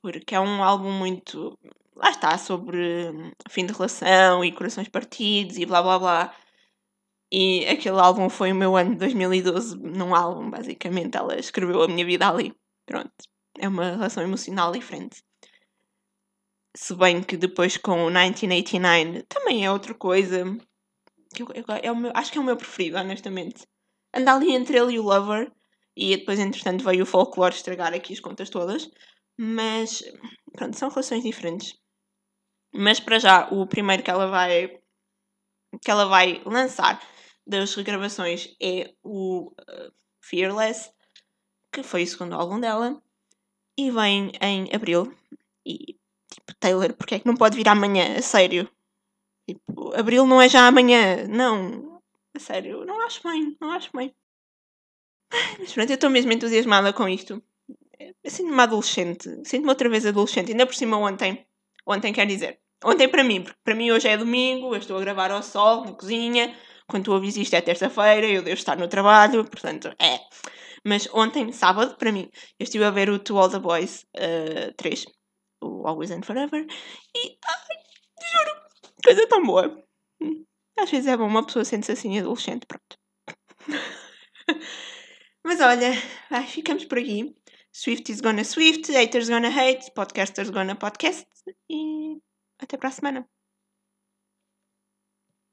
porque 0.02 0.34
é 0.34 0.40
um 0.40 0.62
álbum 0.62 0.90
muito 0.90 1.56
lá 2.00 2.10
está, 2.10 2.38
sobre 2.38 3.10
hum, 3.10 3.30
fim 3.48 3.66
de 3.66 3.72
relação 3.72 4.44
e 4.44 4.52
corações 4.52 4.88
partidos 4.88 5.58
e 5.58 5.66
blá 5.66 5.82
blá 5.82 5.98
blá. 5.98 6.34
E 7.32 7.66
aquele 7.66 8.00
álbum 8.00 8.28
foi 8.28 8.52
o 8.52 8.54
meu 8.54 8.76
ano 8.76 8.92
de 8.92 8.96
2012 8.98 9.76
num 9.78 10.14
álbum, 10.14 10.50
basicamente. 10.50 11.16
Ela 11.16 11.38
escreveu 11.38 11.82
a 11.82 11.88
minha 11.88 12.04
vida 12.04 12.28
ali. 12.28 12.54
Pronto. 12.86 13.12
É 13.58 13.68
uma 13.68 13.90
relação 13.92 14.22
emocional 14.22 14.72
diferente. 14.72 15.22
Se 16.76 16.94
bem 16.94 17.22
que 17.22 17.36
depois 17.36 17.76
com 17.76 18.06
o 18.06 18.10
1989 18.10 19.22
também 19.28 19.64
é 19.64 19.70
outra 19.70 19.94
coisa. 19.94 20.44
Que 21.34 21.42
eu, 21.42 21.48
eu, 21.54 21.64
é 21.82 21.92
o 21.92 21.96
meu, 21.96 22.12
acho 22.14 22.32
que 22.32 22.38
é 22.38 22.40
o 22.40 22.44
meu 22.44 22.56
preferido, 22.56 22.98
honestamente. 22.98 23.66
Anda 24.14 24.34
ali 24.34 24.52
entre 24.52 24.78
ele 24.78 24.94
e 24.94 24.98
o 24.98 25.04
Lover. 25.04 25.52
E 25.96 26.16
depois, 26.16 26.38
entretanto, 26.38 26.84
veio 26.84 27.02
o 27.02 27.06
folclore 27.06 27.54
estragar 27.54 27.92
aqui 27.92 28.12
as 28.12 28.20
contas 28.20 28.50
todas. 28.50 28.90
Mas, 29.38 30.02
pronto, 30.52 30.76
são 30.76 30.88
relações 30.88 31.22
diferentes. 31.22 31.74
Mas 32.72 33.00
para 33.00 33.18
já, 33.18 33.48
o 33.50 33.66
primeiro 33.66 34.02
que 34.02 34.10
ela 34.10 34.26
vai 34.26 34.80
que 35.82 35.90
ela 35.90 36.06
vai 36.06 36.42
lançar 36.44 37.00
das 37.46 37.74
regravações 37.74 38.54
é 38.60 38.92
o 39.02 39.52
uh, 39.52 39.92
Fearless, 40.20 40.90
que 41.72 41.82
foi 41.82 42.02
o 42.02 42.06
segundo 42.06 42.34
álbum 42.34 42.58
dela, 42.60 43.00
e 43.78 43.90
vem 43.90 44.32
em 44.40 44.68
abril. 44.74 45.14
E, 45.64 45.96
tipo, 46.30 46.54
Taylor, 46.58 46.92
porque 46.94 47.14
é 47.14 47.18
que 47.20 47.26
não 47.26 47.36
pode 47.36 47.56
vir 47.56 47.68
amanhã? 47.68 48.16
A 48.18 48.22
sério. 48.22 48.68
Tipo, 49.54 49.94
abril 49.94 50.26
não 50.26 50.40
é 50.40 50.48
já 50.48 50.66
amanhã. 50.66 51.26
Não. 51.28 52.00
A 52.34 52.38
sério, 52.38 52.84
não 52.84 53.00
acho 53.04 53.22
bem, 53.22 53.56
não 53.60 53.70
acho 53.72 53.90
bem. 53.94 54.14
Mas 55.58 55.72
pronto, 55.72 55.90
eu 55.90 55.94
estou 55.94 56.10
mesmo 56.10 56.32
entusiasmada 56.32 56.92
com 56.92 57.08
isto. 57.08 57.42
Eu 57.98 58.30
sinto-me 58.30 58.60
adolescente. 58.60 59.28
Sinto-me 59.44 59.68
outra 59.68 59.88
vez 59.88 60.06
adolescente. 60.06 60.50
Ainda 60.52 60.66
por 60.66 60.74
cima 60.74 60.96
ontem. 60.96 61.46
Ontem 61.86 62.12
quer 62.12 62.26
dizer. 62.26 62.60
Ontem 62.84 63.08
para 63.08 63.22
mim, 63.22 63.42
porque 63.42 63.58
para 63.62 63.74
mim 63.74 63.90
hoje 63.90 64.08
é 64.08 64.16
domingo, 64.16 64.74
eu 64.74 64.78
estou 64.78 64.96
a 64.96 65.00
gravar 65.00 65.30
ao 65.30 65.42
sol, 65.42 65.84
na 65.84 65.92
cozinha, 65.92 66.56
quando 66.88 67.04
tu 67.04 67.12
ouvis 67.12 67.36
isto 67.36 67.54
é 67.54 67.60
terça-feira, 67.60 68.26
eu 68.26 68.42
devo 68.42 68.56
estar 68.56 68.76
no 68.76 68.88
trabalho, 68.88 69.44
portanto, 69.44 69.94
é. 70.00 70.18
Mas 70.84 71.06
ontem, 71.12 71.52
sábado, 71.52 71.96
para 71.96 72.10
mim, 72.10 72.30
eu 72.58 72.64
estive 72.64 72.84
a 72.84 72.90
ver 72.90 73.10
o 73.10 73.18
To 73.18 73.38
All 73.38 73.50
The 73.50 73.58
Boys 73.58 74.06
uh, 74.16 74.72
3, 74.78 75.04
o 75.62 75.86
Always 75.86 76.10
and 76.10 76.22
Forever, 76.22 76.66
e, 77.14 77.38
ai, 77.44 77.76
juro, 78.32 78.59
coisa 79.02 79.26
tão 79.28 79.42
boa. 79.42 79.84
Às 80.78 80.90
vezes 80.90 81.06
é 81.06 81.16
bom 81.16 81.26
uma 81.26 81.44
pessoa 81.44 81.64
sente-se 81.64 81.92
assim 81.92 82.18
adolescente, 82.18 82.66
pronto. 82.66 82.98
Mas 85.44 85.60
olha, 85.60 85.90
ai, 86.30 86.46
ficamos 86.46 86.84
por 86.84 86.98
aqui. 86.98 87.34
Swift 87.72 88.10
is 88.10 88.20
gonna 88.20 88.44
Swift, 88.44 88.90
haters 88.92 89.28
gonna 89.28 89.48
hate, 89.48 89.92
podcasters 89.94 90.50
gonna 90.50 90.74
podcast, 90.74 91.26
e 91.70 92.18
até 92.58 92.76
para 92.76 92.88
a 92.88 92.92
semana. 92.92 93.28